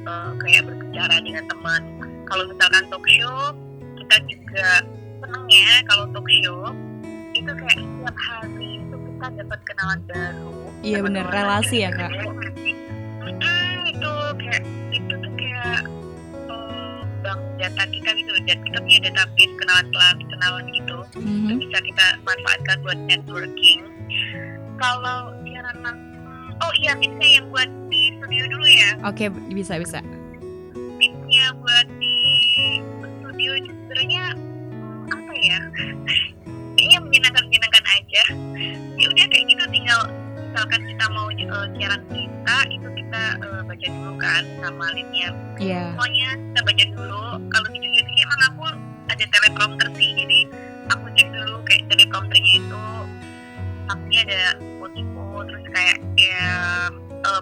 eh, 0.00 0.30
kayak 0.38 0.62
berbicara 0.64 1.14
dengan 1.20 1.44
teman 1.46 1.82
kalau 2.24 2.44
misalkan 2.46 2.84
talk 2.88 3.06
show 3.06 3.38
kita 3.96 4.16
juga 4.26 4.66
seneng 5.20 5.44
ya 5.46 5.72
kalau 5.86 6.04
talk 6.10 6.28
show 6.30 6.60
itu 7.30 7.46
kayak 7.50 7.78
setiap 7.78 8.16
hari 8.18 8.68
itu 8.78 8.96
kita 8.96 9.26
dapat 9.38 9.58
kenalan 9.64 10.00
baru 10.06 10.50
Iya, 10.80 11.04
orang 11.04 11.28
Relasi 11.28 11.76
ya, 11.84 11.92
Kak? 11.92 12.08
baru. 12.08 12.32
Data 17.60 17.82
kita 17.86 18.10
gitu 18.16 18.32
dan 18.48 18.58
kita 18.64 18.78
punya 18.80 18.98
database 19.04 19.54
kenalan 19.60 19.86
kenalan 19.92 20.16
kenalan 20.32 20.64
gitu. 20.72 20.96
Mhm. 21.20 21.44
itu 21.44 21.52
bisa 21.68 21.78
kita 21.84 22.06
manfaatkan 22.24 22.76
buat 22.80 22.98
networking. 23.04 23.80
Kalau 24.80 25.36
siaran 25.44 25.76
langsung 25.84 26.10
oh 26.60 26.72
iya 26.80 26.92
tipsnya 26.96 27.28
yang 27.40 27.46
buat 27.52 27.68
di 27.92 28.00
studio 28.16 28.44
dulu 28.48 28.66
ya. 28.66 28.90
Oke, 29.04 29.24
bisa 29.52 29.76
bisa. 29.76 30.00
tipsnya 31.00 31.46
buat 31.60 31.88
di 31.96 32.16
studio 33.20 33.50
itu 33.56 33.70
sebenarnya 33.72 34.24
apa 35.08 35.32
ya? 35.36 35.60
Kayaknya 36.76 36.98
menyenangkan 37.04 37.44
menyenangkan 37.44 37.84
aja. 37.92 38.22
Ya 38.96 39.06
udah 39.08 39.26
kayak 39.28 39.44
gitu. 39.52 39.64
Tinggal 39.68 40.00
misalkan 40.50 40.80
kita 40.82 41.04
mau 41.14 41.28
uh, 41.30 41.66
siaran 41.78 42.02
berita 42.10 42.56
itu 42.74 42.88
kita 42.98 43.22
uh, 43.38 43.60
baca 43.62 43.86
dulu 43.86 44.12
kan 44.18 44.42
sama 44.58 44.86
leadnya 44.98 45.28
Iya. 45.62 45.94
semuanya 45.94 46.28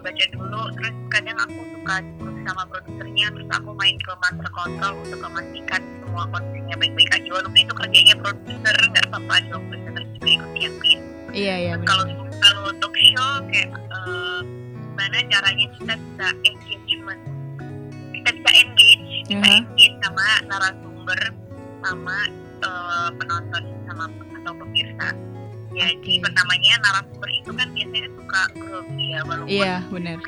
baca 0.08 0.24
dulu 0.32 0.62
terus 0.72 0.94
kadang 1.12 1.36
aku 1.36 1.60
suka 1.68 1.94
diskusi 2.00 2.40
sama 2.48 2.62
produsernya 2.72 3.26
terus 3.28 3.48
aku 3.52 3.70
main 3.76 3.96
ke 4.00 4.12
master 4.16 4.48
control 4.56 4.92
untuk 5.04 5.20
memastikan 5.20 5.80
semua 6.00 6.24
kondisinya 6.32 6.76
baik-baik 6.80 7.10
aja 7.12 7.28
walaupun 7.28 7.60
itu 7.60 7.74
kerjanya 7.76 8.14
produser 8.16 8.76
nggak 8.88 9.04
apa-apa 9.12 9.34
dong 9.52 9.64
produser 9.68 10.02
juga 10.16 10.28
ikut 10.32 10.50
diakuin 10.56 11.00
Iya, 11.28 11.54
iya 11.60 11.74
kalau 11.84 12.08
kalau 12.40 12.72
talk 12.80 12.96
show 12.96 13.32
kayak 13.52 13.68
eh, 13.68 14.40
gimana 14.80 15.16
caranya 15.28 15.66
kita 15.76 15.92
bisa 15.92 16.26
engagement? 16.40 17.20
Kita 18.16 18.28
bisa 18.32 18.50
engage 18.64 19.28
bisa 19.28 19.36
Mhm. 19.36 19.44
engage 19.60 19.96
sama 20.00 20.24
narasumber 20.48 21.20
sama 21.84 22.16
eh, 22.64 23.08
penonton 23.20 23.62
sama 23.84 24.04
atau 24.40 24.52
pemirsa 24.56 25.08
jadi 25.80 25.94
Oke. 25.94 26.22
pertamanya 26.22 26.72
narasumber 26.80 27.30
itu 27.30 27.50
kan 27.52 27.68
biasanya 27.70 28.10
suka 28.12 28.40
grogi 28.54 29.06
ya 29.08 29.20
walaupun 29.22 29.50
Iya, 29.52 29.74
benar. 29.88 30.18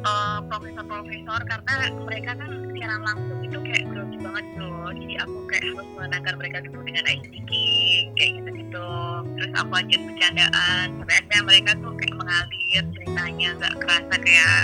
eh, 0.00 0.38
profesor-profesor 0.44 1.40
karena 1.44 1.74
mereka 1.98 2.30
kan 2.34 2.50
siaran 2.70 3.02
langsung 3.02 3.38
itu 3.40 3.58
kayak 3.60 3.84
grogi 3.88 4.16
banget 4.16 4.46
loh 4.56 4.88
jadi 4.90 5.14
aku 5.20 5.36
kayak 5.46 5.64
harus 5.66 5.88
menenangkan 5.92 6.34
mereka 6.36 6.56
dulu 6.62 6.80
dengan 6.82 7.04
ice 7.06 7.26
speaking 7.26 8.02
kayak 8.14 8.30
gitu-gitu 8.38 8.90
terus 9.34 9.52
aku 9.54 9.72
ajak 9.74 10.00
bercandaan 10.00 10.86
sampai 10.94 11.14
akhirnya 11.16 11.42
mereka 11.42 11.70
tuh 11.76 11.92
kayak 11.94 12.14
mengalir 12.14 12.82
ceritanya 12.94 13.48
nggak 13.58 13.74
kerasa 13.78 14.14
kayak 14.18 14.58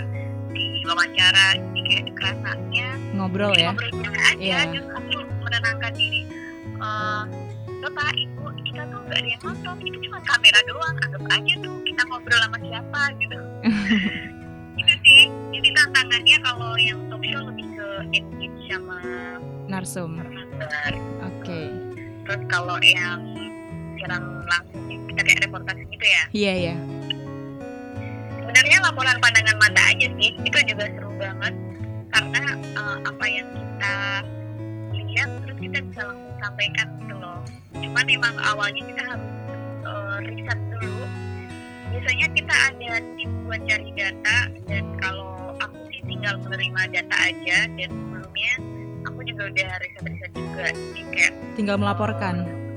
di 0.55 0.65
wawancara 0.85 1.47
jadi 1.59 1.81
kayak 1.83 2.05
kerasanya 2.15 2.89
Ngobrol 3.13 3.53
ya. 3.55 3.71
ngobrol 3.71 3.91
aja 4.15 4.35
Iya. 4.39 4.59
terus 4.71 4.87
aku 4.93 5.13
menenangkan 5.43 5.93
diri 5.95 6.23
eh 6.75 7.25
Bapak, 7.85 8.17
Ibu, 8.17 8.49
kita 9.05 9.13
tuh 9.13 9.13
gak 9.13 9.21
ada 9.21 9.29
yang 9.29 9.43
nonton, 9.45 9.77
itu 9.85 9.99
cuma 10.09 10.19
kamera 10.25 10.61
doang, 10.65 10.97
anggap 11.05 11.23
aja 11.29 11.53
tuh 11.61 11.77
kita 11.85 12.03
ngobrol 12.09 12.41
sama 12.41 12.59
siapa 12.59 13.01
gitu 13.21 13.39
gitu 14.81 14.93
sih 15.05 15.23
jadi 15.53 15.69
tantangannya 15.71 16.37
kalau 16.43 16.73
yang 16.75 16.99
talk 17.07 17.23
show 17.23 17.43
lebih 17.45 17.67
ke 17.71 17.87
engage 18.13 18.59
sama 18.67 18.99
Narsum. 19.65 20.21
Oke. 21.23 21.61
terus 22.25 22.43
kalau 22.49 22.77
yang 22.81 23.21
siaran 23.95 24.23
langsung 24.45 24.83
kita 25.09 25.21
kayak 25.23 25.41
reportase 25.45 25.83
gitu 25.87 26.07
ya 26.07 26.23
Iya, 26.33 26.53
iya. 26.57 26.75
sebenarnya 28.35 28.77
laporan 28.83 29.17
pandangan 29.21 29.57
mata 29.61 29.83
aja 29.93 30.07
sih 30.09 30.31
itu 30.35 30.59
juga 30.65 30.85
seru 30.89 31.11
banget 31.17 31.55
karena 32.11 32.43
eh, 32.57 32.99
apa 33.05 33.25
yang 33.29 33.49
kita 33.53 33.95
lihat 34.93 35.29
terus 35.45 35.59
kita 35.61 35.79
bisa 35.87 36.01
langsung 36.07 36.35
sampaikan 36.41 36.87
gitu 36.99 37.15
loh 37.15 37.39
cuman 37.75 38.07
emang 38.07 38.35
awalnya 38.41 38.83
kita 38.83 39.03
harus 39.05 39.31
eh, 39.83 40.17
riset 40.25 40.59
dulu 40.73 41.03
biasanya 41.91 42.27
kita 42.33 42.55
ada 42.69 42.91
tim 43.15 43.31
buat 43.43 43.61
cari 43.63 43.91
data 43.93 44.39
dan 44.65 44.85
kalau 44.99 45.29
aku 45.57 45.79
sih 45.89 46.03
tinggal 46.05 46.35
menerima 46.41 46.81
data 46.93 47.17
aja 47.23 47.59
dan 47.69 47.89
sebelumnya 47.89 48.53
aku 49.05 49.19
juga 49.25 49.43
udah 49.49 49.71
riset-riset 49.79 50.31
juga 50.33 50.65
jadi 50.71 51.03
kayak 51.11 51.33
Tinggal 51.55 51.77
melaporkan. 51.77 52.35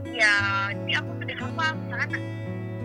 ya 0.08 0.34
jadi 0.76 0.94
aku 0.98 1.12
sudah 1.18 1.38
hafal 1.40 1.72
misalkan 1.78 2.22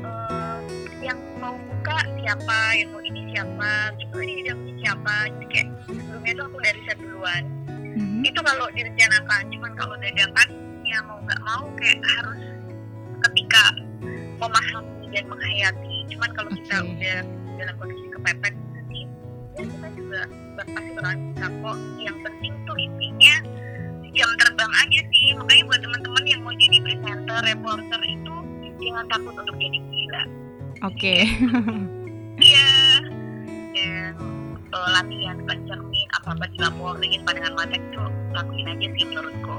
eh, 0.03 0.59
yang 1.03 1.19
mau 1.37 1.57
buka 1.59 1.99
siapa 2.17 2.59
yang 2.75 2.89
mau 2.91 3.03
ini 3.03 3.21
siapa 3.29 3.71
terus 3.99 4.23
ini 4.23 4.43
dalamnya 4.43 4.75
siapa 4.79 5.15
jadi 5.31 5.47
kayak 5.49 5.67
sebelumnya 5.83 6.33
tuh 6.33 6.45
aku 6.47 6.57
udah 6.57 6.73
riset 6.75 6.99
duluan 6.99 7.45
Mhm. 7.93 8.25
itu 8.25 8.41
kalau 8.41 8.73
direncanakan 8.73 9.43
cuman 9.49 9.73
kalau 9.77 9.95
dadakan 9.99 10.49
ya 10.87 10.99
mau 11.07 11.19
nggak 11.23 11.41
mau 11.43 11.65
kayak 11.79 12.01
harus 12.19 12.43
ketika 13.31 13.63
memahami 14.39 15.07
dan 15.15 15.25
menghayati. 15.31 15.97
Cuman 16.11 16.31
kalau 16.35 16.51
kita 16.53 16.77
udah 16.83 17.19
dalam 17.61 17.75
kondisi 17.79 18.07
kepepet 18.11 18.55
sih 18.91 19.05
ya 19.53 19.63
kita 19.69 19.89
juga 19.95 20.21
pasti 20.59 20.91
bakalan 20.97 21.19
bisa 21.33 21.47
kok. 21.49 21.79
Yang 22.01 22.17
penting 22.27 22.53
tuh 22.67 22.77
intinya 22.79 23.35
jam 24.13 24.31
terbang 24.41 24.73
aja 24.83 25.01
sih. 25.13 25.27
Makanya 25.39 25.63
buat 25.71 25.81
teman-teman 25.81 26.25
yang 26.27 26.41
mau 26.43 26.55
jadi 26.57 26.79
presenter 26.83 27.41
reporter 27.47 28.01
itu 28.05 28.35
jangan 28.83 29.05
takut 29.09 29.35
untuk 29.39 29.57
jadi 29.57 29.79
gila. 29.79 30.23
Oke. 30.83 31.17
iya. 32.43 32.69
Dan 33.73 34.15
eh, 34.73 34.91
latihan 34.93 35.37
baca 35.49 35.65
cermin 35.65 36.09
apa-apa 36.21 36.45
dilaporin 36.55 37.21
pandangan 37.25 37.55
mata 37.57 37.77
itu 37.77 38.03
lakuin 38.37 38.69
aja 38.69 38.87
sih 38.95 39.05
menurutku 39.09 39.57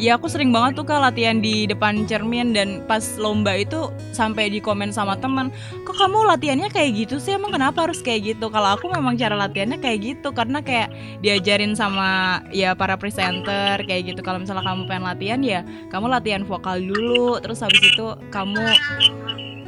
Iya 0.00 0.16
aku 0.16 0.32
sering 0.32 0.48
banget 0.48 0.80
tuh 0.80 0.88
kak 0.88 0.96
latihan 0.96 1.44
di 1.44 1.68
depan 1.68 2.08
cermin 2.08 2.56
dan 2.56 2.80
pas 2.88 3.04
lomba 3.20 3.52
itu 3.52 3.92
sampai 4.16 4.48
di 4.48 4.56
komen 4.56 4.88
sama 4.96 5.12
teman 5.20 5.52
kok 5.84 5.92
kamu 5.92 6.24
latihannya 6.24 6.72
kayak 6.72 7.04
gitu 7.04 7.20
sih? 7.20 7.36
Emang 7.36 7.52
kenapa 7.52 7.84
harus 7.84 8.00
kayak 8.00 8.32
gitu? 8.32 8.48
Kalau 8.48 8.80
aku 8.80 8.88
memang 8.88 9.20
cara 9.20 9.36
latihannya 9.36 9.76
kayak 9.76 10.00
gitu 10.00 10.32
karena 10.32 10.64
kayak 10.64 10.88
diajarin 11.20 11.76
sama 11.76 12.40
ya 12.48 12.72
para 12.72 12.96
presenter 12.96 13.84
kayak 13.84 14.16
gitu. 14.16 14.24
Kalau 14.24 14.40
misalnya 14.40 14.64
kamu 14.64 14.88
pengen 14.88 15.04
latihan 15.04 15.40
ya 15.44 15.60
kamu 15.92 16.08
latihan 16.08 16.48
vokal 16.48 16.80
dulu 16.80 17.36
terus 17.44 17.60
habis 17.60 17.84
itu 17.84 18.16
kamu 18.32 18.64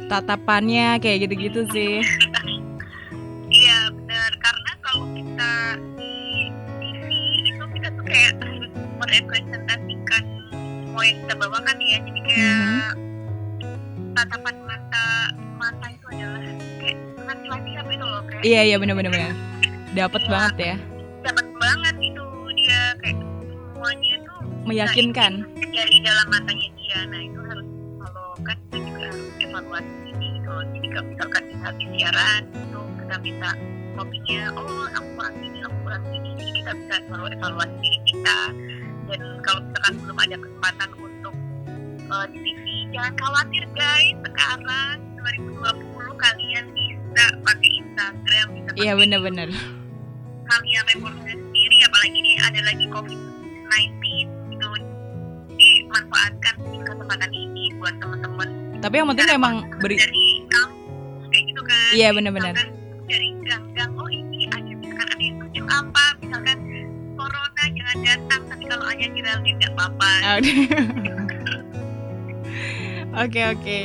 tatapannya 0.09 0.97
kayak 0.97 1.29
gitu-gitu 1.29 1.69
sih. 1.69 2.01
Iya 3.53 3.93
benar. 3.93 4.31
Karena 4.41 4.71
kalau 4.81 5.05
kita 5.13 5.51
di 5.93 6.49
TV 6.81 7.05
itu 7.53 7.63
kita 7.77 7.87
tuh 7.93 8.05
kayak 8.09 8.33
harus 8.41 8.73
merepresentasikan 8.97 10.22
semua 10.93 11.09
yang 11.09 11.25
kita 11.25 11.35
bawakan 11.41 11.77
ya 11.81 11.97
jadi 12.05 12.19
kayak 12.21 12.93
tatapan 14.13 14.55
mata 14.61 15.07
mata 15.57 15.85
itu 15.89 16.05
adalah 16.13 16.53
kayak 16.77 16.97
apa 17.81 17.91
itu 17.97 18.05
loh 18.05 18.21
kayak 18.29 18.43
iya 18.45 18.61
iya 18.61 18.75
bener-bener 18.77 19.09
bener. 19.09 19.33
dapat 19.97 20.21
banget 20.29 20.55
ya. 20.61 20.75
dapat 21.25 21.49
banget 21.57 21.95
itu 21.97 22.25
dia 22.61 22.81
kayak 23.01 23.17
semuanya 23.73 24.15
tuh 24.21 24.39
meyakinkan. 24.69 25.33
dari 25.73 25.97
dalam 26.05 26.27
matanya 26.29 26.69
dia. 26.77 26.99
Nah 27.09 27.21
itu 27.25 27.39
harus 27.41 27.67
kalau 27.97 28.29
kan 28.45 28.57
kita 28.69 28.77
juga 28.85 29.01
harus 29.09 29.33
evaluasi 29.41 29.93
ini 30.13 30.27
gitu 30.37 30.53
jadi 30.77 30.87
kalau 30.93 31.05
misalkan 31.09 31.43
kita 31.49 31.63
habis 31.73 31.87
siaran 31.89 32.41
itu 32.53 32.81
kita 33.01 33.15
bisa 33.17 33.49
kopinya 33.97 34.41
oh 34.61 34.85
aku 34.93 35.09
kurang 35.17 35.35
ini 35.41 35.59
aku 35.65 35.77
kurang 35.89 36.03
ini 36.13 36.29
jadi 36.37 36.51
kita 36.61 36.71
bisa 36.77 36.95
selalu 37.09 37.25
evaluasi 37.33 37.75
diri 37.81 37.99
kita 38.05 38.37
dan 39.09 39.21
kalau 39.43 39.59
misalkan 39.63 39.93
belum 40.03 40.17
ada 40.17 40.35
kesempatan 40.39 40.89
untuk 40.99 41.33
uh, 42.11 42.25
di 42.31 42.37
TV 42.41 42.65
jangan 42.93 43.13
khawatir 43.19 43.63
guys. 43.75 44.15
Sekarang 44.23 44.97
2020 45.23 46.23
kalian 46.23 46.65
bisa 46.75 47.25
pakai 47.43 47.69
Instagram 47.79 48.45
bisa 48.55 48.69
pakai 48.73 48.83
iya 48.83 48.93
bener-bener 48.95 49.49
kalian 50.43 50.83
reportnya 50.91 51.33
sendiri 51.33 51.77
apalagi 51.87 52.17
ini 52.19 52.31
ada 52.43 52.59
lagi 52.67 52.85
COVID-19 52.91 54.03
gitu 54.51 54.67
dimanfaatkan 55.55 56.55
kesempatan 56.83 57.31
ini 57.31 57.71
buat 57.79 57.95
teman-teman. 58.03 58.47
Tapi 58.83 58.95
yang 58.99 59.07
penting 59.15 59.27
memang 59.39 59.55
beri 59.79 59.95
dari 59.95 60.25
kampus 60.51 61.23
kayak 61.31 61.43
gitu 61.47 61.61
kan? 61.63 61.91
Iya 61.95 62.07
misalkan 62.11 62.69
dari 63.07 63.29
gang-gang 63.47 63.91
datang 68.03 68.41
tapi 68.51 68.63
kalau 68.67 68.85
ada 68.85 69.05
Geraldine 69.07 69.57
nggak 69.57 69.73
apa-apa. 69.73 70.11
Oke 73.13 73.45
oke. 73.45 73.79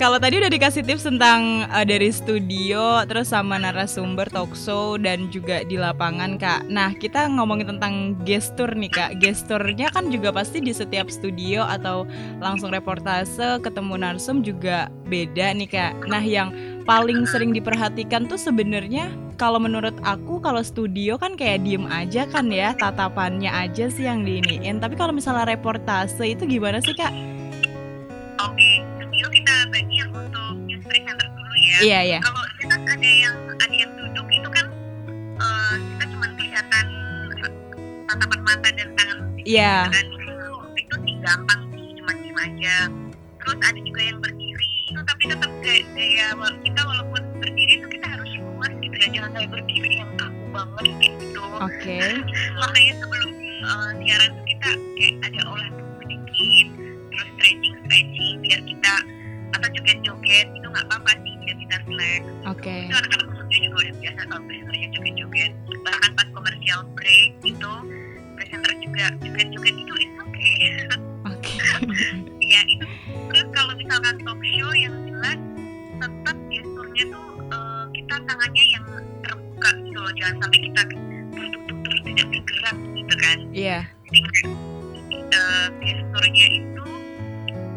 Kalau 0.00 0.16
tadi 0.16 0.40
udah 0.40 0.48
dikasih 0.48 0.80
tips 0.80 1.04
tentang 1.04 1.68
uh, 1.68 1.84
dari 1.84 2.08
studio, 2.08 3.04
terus 3.04 3.36
sama 3.36 3.60
narasumber 3.60 4.32
talk 4.32 4.56
show 4.56 4.96
dan 4.96 5.28
juga 5.28 5.60
di 5.60 5.76
lapangan 5.76 6.40
kak. 6.40 6.72
Nah 6.72 6.96
kita 6.96 7.28
ngomongin 7.28 7.76
tentang 7.76 8.16
gestur 8.24 8.72
nih 8.72 8.88
kak. 8.88 9.20
Gesturnya 9.20 9.92
kan 9.92 10.08
juga 10.08 10.32
pasti 10.32 10.64
di 10.64 10.72
setiap 10.72 11.12
studio 11.12 11.68
atau 11.68 12.08
langsung 12.40 12.72
reportase 12.72 13.60
ketemu 13.60 14.00
narsum 14.00 14.40
juga 14.40 14.88
beda 15.04 15.52
nih 15.52 15.68
kak. 15.68 15.92
Nah 16.08 16.24
yang 16.24 16.48
paling 16.90 17.22
sering 17.22 17.54
diperhatikan 17.54 18.26
tuh 18.26 18.34
sebenarnya 18.34 19.14
kalau 19.38 19.62
menurut 19.62 19.94
aku 20.02 20.42
kalau 20.42 20.58
studio 20.58 21.14
kan 21.14 21.38
kayak 21.38 21.62
diem 21.62 21.86
aja 21.86 22.26
kan 22.26 22.50
ya 22.50 22.74
tatapannya 22.74 23.46
aja 23.46 23.86
sih 23.86 24.10
yang 24.10 24.26
diiniin. 24.26 24.82
Tapi 24.82 24.98
kalau 24.98 25.14
misalnya 25.14 25.46
reportase 25.46 26.34
itu 26.34 26.42
gimana 26.50 26.82
sih 26.82 26.90
kak? 26.98 27.14
oke 28.40 28.68
studio 28.96 29.26
kita 29.30 29.54
bagi 29.68 29.94
yang 30.00 30.10
untuk 30.16 30.56
news 30.64 30.82
presenter 30.88 31.28
dulu 31.28 31.54
ya 31.60 31.76
Iya 31.84 31.98
iya. 32.08 32.18
kalau 32.24 32.42
kita 32.56 32.76
ada 32.80 33.10
yang 33.22 33.36
ada 33.52 33.74
yang 33.76 33.92
duduk 33.94 34.26
itu 34.32 34.48
kan 34.48 34.66
eh, 35.38 35.74
kita 35.76 36.04
cuma 36.16 36.26
kelihatan 36.34 36.86
tatapan 38.08 38.40
mata 38.42 38.68
dan 38.74 38.88
tangan 38.96 39.18
Iya. 39.44 39.76
dan 39.92 40.06
itu 40.08 40.32
itu 40.74 40.94
sih 41.04 41.14
gampang 41.20 41.60
sih 41.70 41.84
cuma 42.00 42.12
diem 42.16 42.38
aja 42.40 42.76
terus 43.40 43.58
ada 43.60 43.80
juga 43.80 44.00
yang 44.02 44.18
itu 44.24 44.39
tapi 45.10 45.22
tetap 45.26 45.50
kayak 45.66 45.84
gaya 45.98 46.26
kita 46.62 46.80
walaupun 46.86 47.22
berdiri 47.42 47.72
itu 47.82 47.86
kita 47.90 48.06
harus 48.06 48.30
luas 48.38 48.72
gitu 48.78 48.94
ya 48.94 49.08
jangan 49.10 49.30
kayak 49.34 49.50
berdiri 49.50 49.92
yang 49.98 50.10
kaku 50.14 50.44
banget 50.54 50.86
gitu 51.02 51.42
Oke. 51.58 51.98
makanya 52.62 52.94
sebelum 53.02 53.30
uh, 53.66 53.90
siaran 53.98 54.30
tuh 54.38 54.44
kita 54.46 54.70
kayak 54.94 55.14
ada 55.26 55.40
olah 55.50 55.68
tubuh 55.74 55.94
sedikit 56.06 56.66
terus 57.10 57.28
stretching 57.34 57.74
stretching 57.82 58.34
biar 58.38 58.60
kita 58.62 58.94
atau 59.50 59.68
joget 59.74 59.98
joget 60.06 60.46
itu 60.54 60.66
nggak 60.70 60.86
apa-apa 60.86 61.10
sih 61.26 61.34
biar 61.42 61.56
kita 61.58 61.76
relax 61.90 62.22
Oke. 62.46 62.74
itu 62.86 62.94
anak-anak 62.94 63.28
studio 63.34 63.58
juga 63.66 63.76
udah 63.82 63.94
biasa 63.98 64.20
kalau 64.30 64.42
presenternya 64.46 64.88
joget-joget 64.94 65.52
bahkan 65.82 66.10
pas 66.14 66.28
komersial 66.30 66.80
break 66.94 67.30
gitu 67.42 67.72
presenter 68.38 68.72
juga 68.78 69.04
joget-joget 69.18 69.74
itu 69.74 69.94
is 69.98 70.12
okay 70.22 70.58
Oke. 71.34 71.54
ya 72.50 72.60
itu. 72.66 72.84
Terus 73.30 73.46
kalau 73.54 73.72
misalkan 73.78 74.14
talk 74.26 74.40
show 74.42 74.70
yang 74.74 74.94
jelas 75.06 75.38
tetap 76.00 76.36
gesturnya 76.50 77.04
tuh 77.14 77.28
eh, 77.46 77.84
kita 77.94 78.14
tangannya 78.26 78.64
yang 78.74 78.84
terbuka 79.22 79.70
gitu 79.86 79.98
loh. 80.02 80.12
Jangan 80.18 80.36
sampai 80.42 80.58
kita 80.66 80.80
tertutup 81.30 81.76
terus 81.86 82.00
tidak 82.02 82.26
bergerak 82.34 82.76
gitu 82.98 83.14
kan. 83.22 83.38
Iya. 83.54 83.78
jadi 84.10 84.18
eh, 85.30 85.66
gesturnya 85.78 86.46
itu 86.50 86.84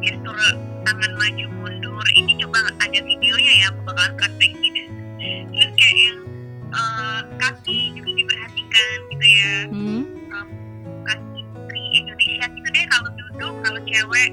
gestur 0.02 0.38
tangan 0.84 1.12
maju 1.22 1.46
mundur. 1.62 2.06
Ini 2.18 2.34
coba 2.42 2.58
ada 2.82 3.00
videonya 3.00 3.54
ya 3.62 3.66
aku 3.70 3.80
bakalan 3.86 4.14
kasih 4.18 4.52
gitu 4.58 4.82
terus 5.54 5.72
kayak 5.78 5.98
yang 6.02 6.20
eh, 6.74 7.22
kaki 7.38 7.78
juga 7.94 8.12
diperhatikan 8.18 8.98
gitu 9.14 9.28
ya. 9.30 9.54
Hmm. 9.70 10.04
kaki 11.04 11.40
putri 11.54 11.82
Indonesia 12.00 12.46
gitu 12.50 12.68
deh 12.74 12.86
kalau 12.90 13.10
duduk 13.16 13.54
kalau 13.62 13.80
cewek 13.86 14.33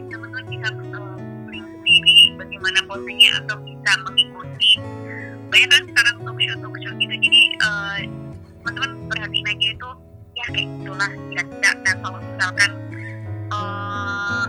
posenya 2.90 3.30
atau 3.38 3.54
bisa 3.62 3.90
mengikuti 4.02 4.70
banyak 5.46 5.68
kan 5.68 5.82
sekarang 5.86 6.14
talk 6.20 6.38
show 6.38 6.56
talk 6.58 6.76
show 6.82 6.92
gitu 6.98 7.14
jadi 7.14 7.40
uh, 7.62 7.98
teman-teman 8.60 8.90
perhatiin 9.06 9.46
aja 9.46 9.66
itu 9.70 9.90
ya 10.34 10.44
kayak 10.50 10.68
gitulah 10.74 11.10
tidak 11.30 11.46
dan 11.86 11.96
kalau 12.02 12.18
misalkan 12.18 12.70
uh, 13.50 14.44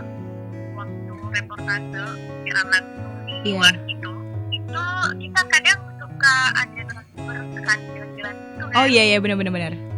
waktu 0.74 1.12
reportase 1.32 2.02
siaran 2.42 2.66
langsung 2.66 3.14
di 3.22 3.34
Iya. 3.42 3.54
luar 3.58 3.74
gitu 3.86 4.10
itu 4.50 4.82
kita 5.22 5.40
kadang 5.50 5.78
suka 5.98 6.34
ada 6.54 6.80
narasumber 6.82 7.38
jalan-jalan 7.62 8.34
gitu 8.34 8.64
kan 8.66 8.74
Oh 8.74 8.86
iya 8.86 9.02
iya 9.06 9.18
benar 9.18 9.38
benar 9.38 9.54
benar. 9.54 9.91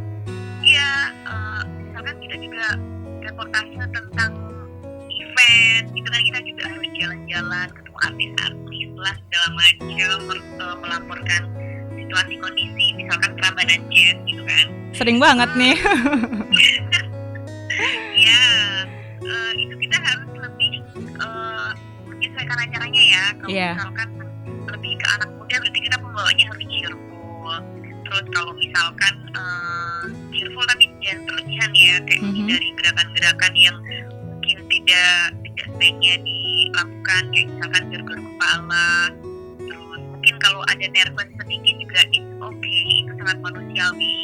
Ketemu 8.14 8.34
artis-artis 8.38 8.88
lah 8.96 9.14
segala 9.18 9.48
macam 9.50 10.18
eh, 10.30 10.76
melaporkan 10.80 11.42
situasi 11.94 12.34
kondisi, 12.38 12.86
misalkan 12.94 13.30
Prambanan 13.36 13.80
Jazz 13.90 14.16
gitu 14.24 14.42
kan. 14.44 14.66
Sering 14.94 15.18
banget 15.18 15.50
nih. 15.58 15.74
Iya, 18.14 18.38
eh, 19.18 19.50
itu 19.58 19.74
kita 19.74 19.98
harus 19.98 20.30
lebih 20.38 20.78
eh, 20.94 21.70
menyesuaikan 22.06 22.58
acaranya 22.62 23.02
ya. 23.02 23.24
Kalau 23.34 23.50
Iya. 23.50 23.70
misalkan 23.74 24.08
lebih 24.70 24.92
ke 24.94 25.06
anak 25.10 25.28
muda, 25.34 25.54
berarti 25.58 25.80
kita 25.82 25.96
pembawaannya 25.98 26.44
harus 26.46 26.64
cheerful. 26.70 27.50
Terus 28.06 28.26
kalau 28.30 28.52
misalkan 28.54 29.14
eh, 29.26 30.02
cheerful 30.30 30.62
tapi 30.70 30.86
jangan 31.02 31.20
berlebihan 31.26 31.70
ya, 31.74 31.94
kayak 32.06 32.22
Mhm. 32.22 32.46
dari 32.46 32.68
gerakan-gerakan 32.78 33.52
yang 33.58 33.76
mungkin 34.22 34.56
tidak 34.70 35.18
tidak 35.42 35.66
sebaiknya 35.66 36.14
dilakukan, 36.74 37.22
kayak 37.30 37.46
misalkan 37.48 37.82
gergar 37.88 38.18
kepala. 38.18 38.90
Terus 39.56 40.02
mungkin 40.10 40.34
kalau 40.42 40.60
ada 40.66 40.86
nervous 40.90 41.30
sedikit 41.38 41.74
juga 41.78 42.00
it's 42.10 42.34
okay, 42.42 42.82
itu 42.98 43.12
sangat 43.14 43.38
manusiawi. 43.38 44.18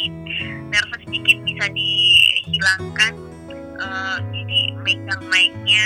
Nervous 0.66 1.02
sedikit 1.06 1.36
bisa 1.46 1.64
dihilangkan 1.70 3.12
eh, 3.80 4.16
jadi 4.34 4.60
megang 4.82 5.22
mic-nya 5.30 5.84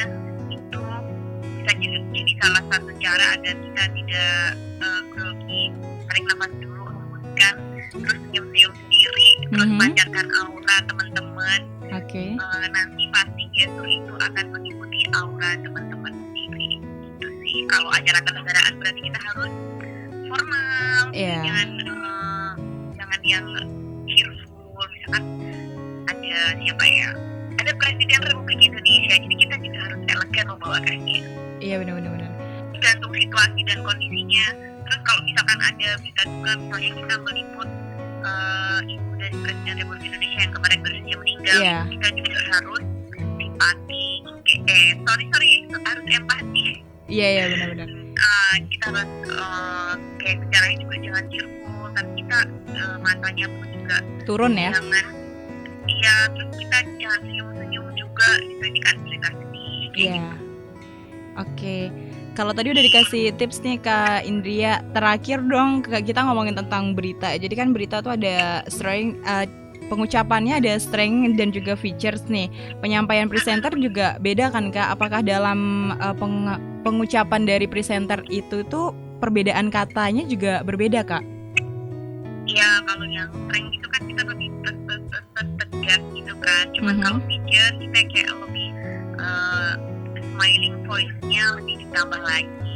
itu 0.50 0.80
bisa 1.60 1.70
jadi, 1.76 1.98
jadi 2.10 2.32
salah 2.42 2.62
satu 2.72 2.90
cara 2.98 3.26
agar 3.38 3.54
kita 3.54 3.82
tidak 3.94 4.36
grogi 5.14 5.62
tarik 6.04 6.24
nafas 6.26 6.52
dulu 6.58 6.82
hembuskan 6.84 7.54
terus 7.94 8.18
senyum-senyum 8.20 8.72
sendiri 8.74 9.28
terus 9.48 9.68
Mhm. 9.70 9.78
pancarkan 9.78 10.26
aura 10.42 10.76
teman-teman 10.84 11.60
Oke. 11.94 12.34
Eh, 12.34 12.66
nanti 12.68 13.02
pasti 13.08 13.42
gestur 13.54 13.86
itu 13.86 14.12
akan 14.18 14.44
mengikuti 14.50 15.00
aura 15.14 15.50
teman-teman 15.56 15.82
itu 15.86 15.93
kalau 17.74 17.90
acara 17.90 18.18
kenegaraan 18.22 18.72
berarti 18.78 19.00
kita 19.02 19.18
harus 19.20 19.52
formal 20.30 21.02
Iya. 21.10 21.36
jangan 21.42 21.68
eh, 21.82 22.50
jangan 22.94 23.20
yang 23.26 23.46
cheerful 24.06 24.84
misalkan 24.90 25.22
ada 26.06 26.34
siapa 26.54 26.84
ya 26.86 27.08
ada 27.54 27.70
presiden 27.74 28.20
Republik 28.22 28.60
Indonesia 28.60 29.14
jadi 29.16 29.34
kita 29.36 29.54
juga 29.58 29.78
harus 29.82 30.00
elegan 30.06 30.46
membawakannya 30.54 31.20
iya 31.58 31.76
benar-benar 31.78 32.30
tergantung 32.74 33.12
situasi 33.12 33.60
dan 33.64 33.78
kondisinya 33.82 34.46
terus 34.84 35.00
kalau 35.02 35.20
misalkan 35.24 35.58
ada 35.64 35.88
berita 35.98 36.22
duka 36.28 36.50
misalnya 36.60 36.90
kita 36.94 37.14
meliput 37.22 37.68
uh, 38.22 38.80
ibu 38.84 39.10
dari 39.16 39.36
presiden 39.40 39.74
Republik 39.80 40.04
Indonesia 40.06 40.38
yang 40.40 40.52
kemarin 40.52 40.78
baru 40.82 40.94
saja 41.00 41.14
meninggal 41.18 41.58
Iya. 41.58 41.78
kita 41.90 42.08
juga 42.12 42.38
harus 42.52 42.82
simpati 43.38 44.06
eh 44.68 44.88
sorry 45.02 45.24
sorry 45.32 45.50
harus 45.72 46.04
empati 46.04 46.66
iya 47.06 47.26
iya 47.30 47.44
benar-benar 47.50 47.88
uh, 48.14 48.54
kita 48.66 48.86
harus 48.88 49.10
uh, 49.30 49.92
kayak 50.18 50.36
bicaranya 50.40 50.76
juga 50.80 50.94
jangan 51.00 51.24
cheerful 51.28 51.84
tapi 51.92 52.10
kita 52.18 52.38
uh, 52.74 52.96
matanya 52.98 53.46
pun 53.50 53.66
juga 53.70 53.96
turun 54.24 54.54
ya 54.54 54.70
jangan 54.72 55.06
iya 55.84 56.14
terus 56.32 56.50
kita 56.56 56.76
jangan 56.96 57.20
senyum-senyum 57.22 57.86
juga 57.92 58.28
gitu 58.40 58.62
ini 58.64 58.80
kan 58.80 58.94
cerita 59.02 59.28
sedih 59.30 59.82
Iya. 59.94 60.14
gitu. 60.16 60.42
Oke. 61.34 61.78
Kalau 62.34 62.50
tadi 62.50 62.74
udah 62.74 62.82
dikasih 62.82 63.30
tips 63.34 63.62
nih 63.62 63.78
Kak 63.78 64.22
Indria, 64.22 64.82
terakhir 64.90 65.38
dong 65.42 65.82
kita 65.82 66.18
ngomongin 66.18 66.54
tentang 66.54 66.90
berita. 66.90 67.30
Jadi 67.34 67.54
kan 67.54 67.70
berita 67.70 68.02
tuh 68.02 68.14
ada 68.14 68.62
strength 68.66 69.22
eh, 69.22 69.46
pengucapannya 69.86 70.58
ada 70.58 70.74
strength 70.78 71.38
dan 71.38 71.54
juga 71.54 71.74
features 71.74 72.26
nih. 72.26 72.50
Penyampaian 72.78 73.30
presenter 73.30 73.70
juga 73.78 74.18
beda 74.18 74.50
kan 74.50 74.70
Kak? 74.70 74.98
Apakah 74.98 75.22
dalam 75.22 75.90
eh, 75.94 76.14
peng- 76.18 76.58
pengucapan 76.84 77.48
dari 77.48 77.64
presenter 77.64 78.20
itu 78.28 78.60
tuh 78.68 78.92
perbedaan 79.18 79.72
katanya 79.72 80.28
juga 80.28 80.60
berbeda 80.60 81.00
Kak? 81.02 81.24
Iya, 82.44 82.84
kalau 82.84 83.08
yang 83.08 83.32
strength 83.32 83.72
itu 83.72 83.86
kan 83.88 84.02
kita 84.04 84.22
lebih 84.28 84.48
tegas 85.34 86.02
gitu 86.12 86.34
kan. 86.38 86.64
Cuman 86.76 86.94
Mhm. 86.96 87.02
kalau 87.02 87.18
feature 87.24 87.72
kita 87.80 88.00
kayak 88.12 88.32
lebih 88.44 88.68
uh, 89.16 89.74
smiling 90.34 90.76
voice-nya 90.84 91.44
lebih 91.56 91.74
ditambah 91.88 92.20
lagi. 92.20 92.74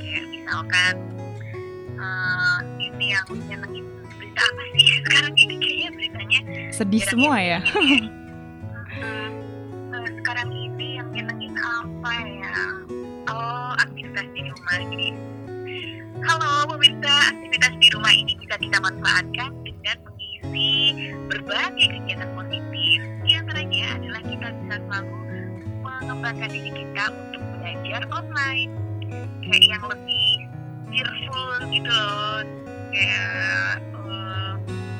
Kayak 0.00 0.24
misalkan 0.28 0.94
uh, 1.96 2.58
ini 2.76 3.16
yang 3.16 3.26
nyenengin 3.48 3.84
berita 4.16 4.42
apa 4.42 4.62
sih 4.74 4.86
sekarang 5.04 5.34
ini 5.34 5.54
kayaknya 5.58 5.90
beritanya 5.96 6.40
Sedih 6.70 7.02
semua 7.04 7.36
ya? 7.40 7.60
Eh, 9.90 10.06
sekarang 10.22 10.48
ini 10.54 11.02
yang 11.02 11.08
nyenengin 11.10 11.50
apa 11.58 12.12
ya? 12.22 12.39
Aktivitas 14.20 14.36
di 14.36 14.52
rumah. 14.52 14.76
Jadi, 14.84 15.08
halo 16.28 16.52
pemirsa, 16.68 17.14
aktivitas 17.32 17.72
di 17.80 17.88
rumah 17.96 18.12
ini 18.12 18.32
bisa 18.36 18.54
kita 18.60 18.78
manfaatkan 18.84 19.50
dengan 19.64 19.96
mengisi 20.04 20.70
berbagai 21.32 21.86
kegiatan 21.88 22.28
positif. 22.36 22.98
Di 23.24 23.32
antaranya 23.40 23.86
adalah 23.96 24.22
kita 24.28 24.46
bisa 24.60 24.74
selalu 24.76 25.16
mengembangkan 25.80 26.50
diri 26.52 26.68
kita 26.68 27.04
untuk 27.16 27.42
belajar 27.56 28.02
online. 28.12 28.72
Kayak 29.40 29.64
yang 29.64 29.84
lebih 29.88 30.28
cheerful 30.92 31.52
gitu 31.72 31.88
loh. 31.88 32.44
Kayak 32.92 33.80
eh, 33.80 34.52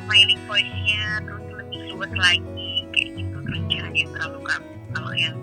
smiling 0.08 0.40
voice-nya 0.48 1.04
terus 1.28 1.46
lebih 1.60 1.80
luas 1.92 2.12
lagi 2.16 2.88
kayak 2.96 3.08
gitu 3.20 3.36
terus 3.44 3.62
jangan 3.68 3.92
yang 3.92 4.10
terlalu 4.16 4.40
kaku 4.48 4.74
kalau 4.96 5.12
yang 5.12 5.36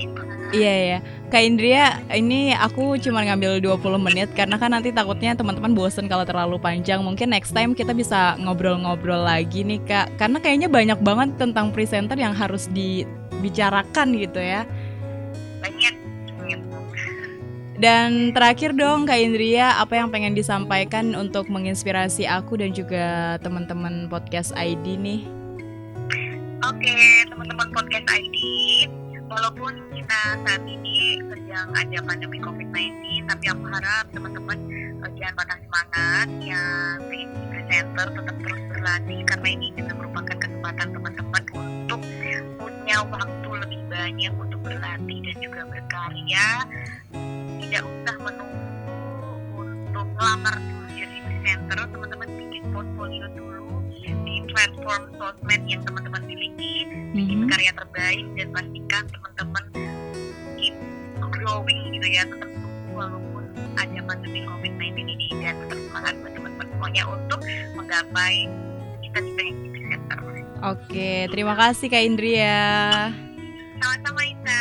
Kak- 0.00 0.08
itu 0.08 0.22
itu 0.24 0.40
Iya 0.50 0.74
ya, 0.82 0.98
Kak 1.30 1.42
Indria, 1.46 2.02
ini 2.10 2.50
aku 2.50 2.98
cuma 2.98 3.22
ngambil 3.22 3.62
20 3.62 4.02
menit 4.02 4.34
karena 4.34 4.58
kan 4.58 4.74
nanti 4.74 4.90
takutnya 4.90 5.38
teman-teman 5.38 5.78
bosen 5.78 6.10
kalau 6.10 6.26
terlalu 6.26 6.58
panjang. 6.58 7.06
Mungkin 7.06 7.30
next 7.30 7.54
time 7.54 7.70
kita 7.70 7.94
bisa 7.94 8.34
ngobrol-ngobrol 8.42 9.22
lagi 9.22 9.62
nih 9.62 9.78
Kak. 9.86 10.18
Karena 10.18 10.42
kayaknya 10.42 10.66
banyak 10.66 10.98
banget 11.06 11.38
tentang 11.38 11.70
presenter 11.70 12.18
yang 12.18 12.34
harus 12.34 12.66
dibicarakan 12.74 14.18
gitu 14.18 14.42
ya. 14.42 14.66
banyak 15.62 15.94
banyak 16.34 16.60
Dan 17.78 18.34
terakhir 18.34 18.74
dong 18.74 19.06
Kak 19.06 19.22
Indria, 19.22 19.78
apa 19.78 20.02
yang 20.02 20.10
pengen 20.10 20.34
disampaikan 20.34 21.14
untuk 21.14 21.46
menginspirasi 21.46 22.26
aku 22.26 22.58
dan 22.58 22.74
juga 22.74 23.38
teman-teman 23.38 24.10
podcast 24.10 24.50
ID 24.58 24.98
nih? 24.98 25.22
Oke, 26.66 26.96
teman-teman 27.30 27.72
podcast 27.72 28.04
ID, 28.12 28.36
walaupun 29.30 29.72
kita 29.94 30.20
saat 30.42 30.62
ini 30.66 31.22
sedang 31.30 31.70
ada 31.70 31.98
pandemi 32.02 32.42
COVID-19, 32.42 33.30
tapi 33.30 33.44
aku 33.46 33.64
harap 33.70 34.04
teman-teman 34.10 34.58
eh, 35.06 35.10
jangan 35.22 35.34
patah 35.38 35.58
semangat, 35.62 36.28
yang 36.42 36.98
jadi 37.06 37.44
presenter 37.54 38.06
tetap 38.10 38.36
terus 38.42 38.62
berlatih 38.74 39.18
karena 39.30 39.48
ini 39.54 39.66
juga 39.78 39.92
merupakan 39.94 40.36
kesempatan 40.36 40.88
teman-teman 40.90 41.42
untuk 41.54 42.00
punya 42.58 42.96
waktu 43.06 43.50
lebih 43.62 43.80
banyak 43.86 44.32
untuk 44.34 44.60
berlatih 44.66 45.18
dan 45.22 45.36
juga 45.38 45.62
berkarya. 45.70 46.48
Tidak 47.62 47.82
usah 47.86 48.16
menunggu 48.18 49.62
untuk 49.62 50.06
melamar 50.18 50.58
jadi 50.90 51.16
presenter, 51.22 51.78
teman-teman 51.86 52.28
bikin 52.34 52.62
portfolio 52.74 53.30
dulu 53.38 53.78
di 54.26 54.42
platform 54.50 55.02
sosmed 55.14 55.62
yang 55.70 55.86
teman-teman 55.86 56.22
miliki 56.26 56.90
bikin. 57.14 57.39
Karya 57.60 57.76
terbaik 57.76 58.26
dan 58.40 58.48
pastikan 58.56 59.04
teman-teman 59.12 59.64
keep 60.56 60.72
growing 61.28 61.92
gitu 61.92 62.08
ya 62.08 62.24
tetap 62.24 62.48
tumbuh 62.48 63.04
walaupun 63.04 63.44
ada 63.76 64.00
pandemi 64.08 64.48
COVID-19 64.48 64.96
ini 64.96 65.28
dan 65.44 65.60
tetap 65.68 65.76
semangat 65.76 66.16
buat 66.24 66.32
teman-teman 66.32 66.66
semuanya 66.72 67.04
untuk 67.12 67.40
menggapai 67.76 68.48
cita-cita 69.04 69.40
yang 69.44 69.56
di 69.60 69.80
center. 69.92 70.18
Oke, 70.72 71.28
terima 71.28 71.52
kasih 71.52 71.92
Kak 71.92 72.00
Indria. 72.00 72.64
Sama-sama 73.76 74.20
Isa. 74.24 74.60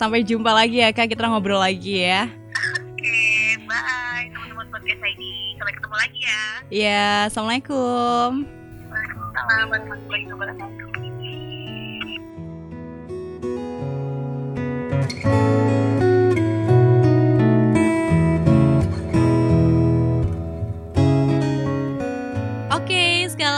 Sampai 0.00 0.24
jumpa 0.24 0.56
lagi 0.56 0.80
ya 0.80 0.96
Kak, 0.96 1.12
kita 1.12 1.28
ngobrol 1.28 1.60
lagi 1.60 2.00
ya. 2.00 2.32
Oke, 2.80 3.60
bye 3.68 4.24
teman-teman 4.32 4.72
podcast 4.72 5.04
ID. 5.04 5.22
Sampai 5.60 5.72
ketemu 5.76 5.96
lagi 6.00 6.20
ya. 6.24 6.40
Ya, 6.72 7.04
Assalamualaikum. 7.28 8.48
Waalaikumsalam 8.88 9.66
warahmatullahi 9.68 10.24
wabarakatuh. 10.32 10.65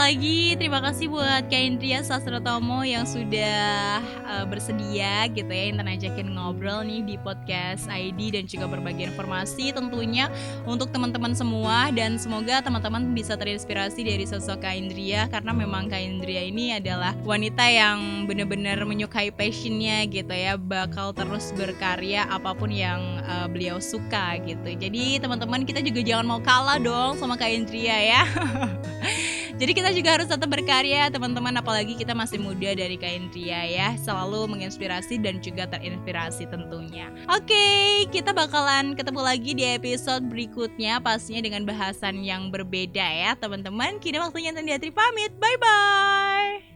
Lagi. 0.09 0.57
Terima 0.57 0.81
kasih 0.81 1.13
buat 1.13 1.53
Kak 1.53 1.61
Indria 1.69 2.01
Sastrotomo 2.01 2.81
yang 2.81 3.05
sudah 3.05 4.01
uh, 4.25 4.49
bersedia 4.49 5.29
gitu 5.29 5.53
ya 5.53 5.69
Intan 5.69 5.85
ajakin 5.85 6.33
ngobrol 6.33 6.81
nih 6.81 7.05
di 7.05 7.17
podcast 7.21 7.85
ID 7.93 8.33
dan 8.33 8.49
juga 8.49 8.73
berbagi 8.73 9.05
informasi 9.05 9.69
tentunya 9.77 10.33
untuk 10.65 10.89
teman-teman 10.97 11.37
semua. 11.37 11.93
Dan 11.93 12.17
semoga 12.17 12.65
teman-teman 12.65 13.13
bisa 13.13 13.37
terinspirasi 13.37 14.01
dari 14.01 14.25
sosok 14.25 14.65
Kak 14.65 14.81
Indria 14.81 15.29
karena 15.29 15.53
memang 15.53 15.93
Kak 15.93 16.01
Indria 16.01 16.41
ini 16.41 16.73
adalah 16.73 17.13
wanita 17.29 17.69
yang 17.69 18.25
benar-benar 18.25 18.81
menyukai 18.89 19.29
passionnya 19.29 20.09
gitu 20.09 20.33
ya. 20.33 20.57
Bakal 20.57 21.13
terus 21.13 21.53
berkarya 21.53 22.25
apa 22.33 22.57
pun 22.57 22.73
yang 22.73 23.21
uh, 23.29 23.45
beliau 23.45 23.77
suka 23.77 24.41
gitu. 24.41 24.73
Jadi 24.73 25.21
teman-teman 25.21 25.69
kita 25.69 25.85
juga 25.85 26.01
jangan 26.01 26.25
mau 26.25 26.41
kalah 26.41 26.81
dong 26.81 27.21
sama 27.21 27.37
Kak 27.37 27.53
Indria 27.53 28.01
ya 28.01 28.25
Jadi 29.59 29.75
kita 29.75 29.91
juga 29.91 30.15
harus 30.15 30.31
tetap 30.31 30.47
berkarya 30.47 31.11
teman-teman. 31.11 31.51
Apalagi 31.59 31.99
kita 31.99 32.15
masih 32.15 32.39
muda 32.39 32.71
dari 32.79 32.95
Kak 32.95 33.11
Indria 33.11 33.67
ya. 33.67 33.89
Selalu 33.99 34.55
menginspirasi 34.55 35.19
dan 35.19 35.43
juga 35.43 35.67
terinspirasi 35.67 36.47
tentunya. 36.47 37.11
Oke 37.27 38.07
kita 38.15 38.31
bakalan 38.31 38.95
ketemu 38.95 39.21
lagi 39.21 39.51
di 39.59 39.65
episode 39.67 40.23
berikutnya 40.31 41.03
Pastinya 41.03 41.43
dengan 41.43 41.67
bahasan 41.67 42.23
yang 42.23 42.55
berbeda 42.55 43.03
ya 43.03 43.35
teman-teman. 43.35 43.99
Kini 43.99 44.23
waktunya 44.23 44.55
Tandiatri 44.55 44.95
pamit. 44.95 45.35
Bye-bye 45.43 46.68